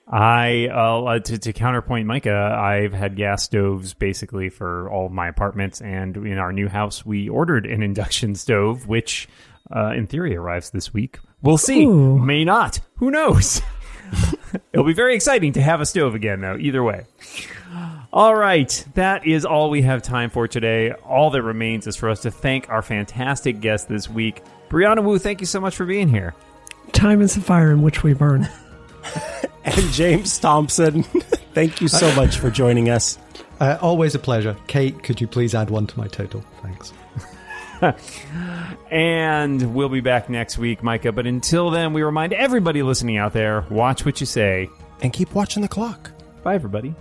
I 0.08 0.66
uh, 0.66 1.18
to, 1.20 1.38
to 1.38 1.52
counterpoint 1.52 2.06
Micah, 2.06 2.56
I've 2.58 2.92
had 2.92 3.16
gas 3.16 3.44
stoves 3.44 3.94
basically 3.94 4.48
for 4.48 4.90
all 4.90 5.06
of 5.06 5.12
my 5.12 5.28
apartments, 5.28 5.80
and 5.80 6.16
in 6.16 6.38
our 6.38 6.52
new 6.52 6.68
house, 6.68 7.06
we 7.06 7.28
ordered 7.28 7.66
an 7.66 7.82
induction 7.82 8.34
stove, 8.34 8.86
which 8.88 9.28
uh, 9.74 9.92
in 9.92 10.06
theory 10.06 10.36
arrives 10.36 10.70
this 10.70 10.92
week. 10.92 11.18
We'll 11.40 11.56
see, 11.56 11.84
Ooh. 11.84 12.18
may 12.18 12.44
not. 12.44 12.80
Who 12.96 13.10
knows? 13.10 13.62
It'll 14.72 14.84
be 14.84 14.92
very 14.92 15.14
exciting 15.14 15.54
to 15.54 15.62
have 15.62 15.80
a 15.80 15.86
stove 15.86 16.14
again, 16.14 16.40
though. 16.40 16.56
Either 16.58 16.82
way. 16.82 17.06
All 18.12 18.34
right, 18.34 18.84
that 18.92 19.26
is 19.26 19.46
all 19.46 19.70
we 19.70 19.80
have 19.82 20.02
time 20.02 20.28
for 20.28 20.46
today. 20.46 20.92
All 20.92 21.30
that 21.30 21.42
remains 21.42 21.86
is 21.86 21.96
for 21.96 22.10
us 22.10 22.20
to 22.22 22.30
thank 22.30 22.68
our 22.68 22.82
fantastic 22.82 23.60
guest 23.60 23.88
this 23.88 24.06
week, 24.06 24.42
Brianna 24.68 25.02
Wu. 25.02 25.18
Thank 25.18 25.40
you 25.40 25.46
so 25.46 25.60
much 25.60 25.74
for 25.74 25.86
being 25.86 26.08
here. 26.08 26.34
Time 26.92 27.22
is 27.22 27.34
the 27.34 27.40
fire 27.40 27.70
in 27.72 27.80
which 27.80 28.02
we 28.02 28.12
burn. 28.12 28.48
And 29.64 29.92
James 29.92 30.36
Thompson, 30.40 31.02
thank 31.54 31.80
you 31.80 31.86
so 31.86 32.12
much 32.16 32.38
for 32.38 32.50
joining 32.50 32.90
us. 32.90 33.16
Uh, 33.60 33.78
always 33.80 34.16
a 34.16 34.18
pleasure. 34.18 34.56
Kate, 34.66 35.00
could 35.04 35.20
you 35.20 35.28
please 35.28 35.54
add 35.54 35.70
one 35.70 35.86
to 35.86 35.96
my 35.96 36.08
total? 36.08 36.44
Thanks. 36.62 36.92
And 38.90 39.74
we'll 39.74 39.88
be 39.88 40.00
back 40.00 40.28
next 40.28 40.58
week, 40.58 40.82
Micah. 40.82 41.10
But 41.10 41.26
until 41.26 41.70
then, 41.70 41.92
we 41.92 42.02
remind 42.02 42.32
everybody 42.32 42.82
listening 42.82 43.16
out 43.16 43.32
there 43.32 43.64
watch 43.70 44.04
what 44.04 44.20
you 44.20 44.26
say. 44.26 44.68
And 45.00 45.12
keep 45.12 45.34
watching 45.34 45.62
the 45.62 45.68
clock. 45.68 46.10
Bye, 46.44 46.54
everybody. 46.54 46.94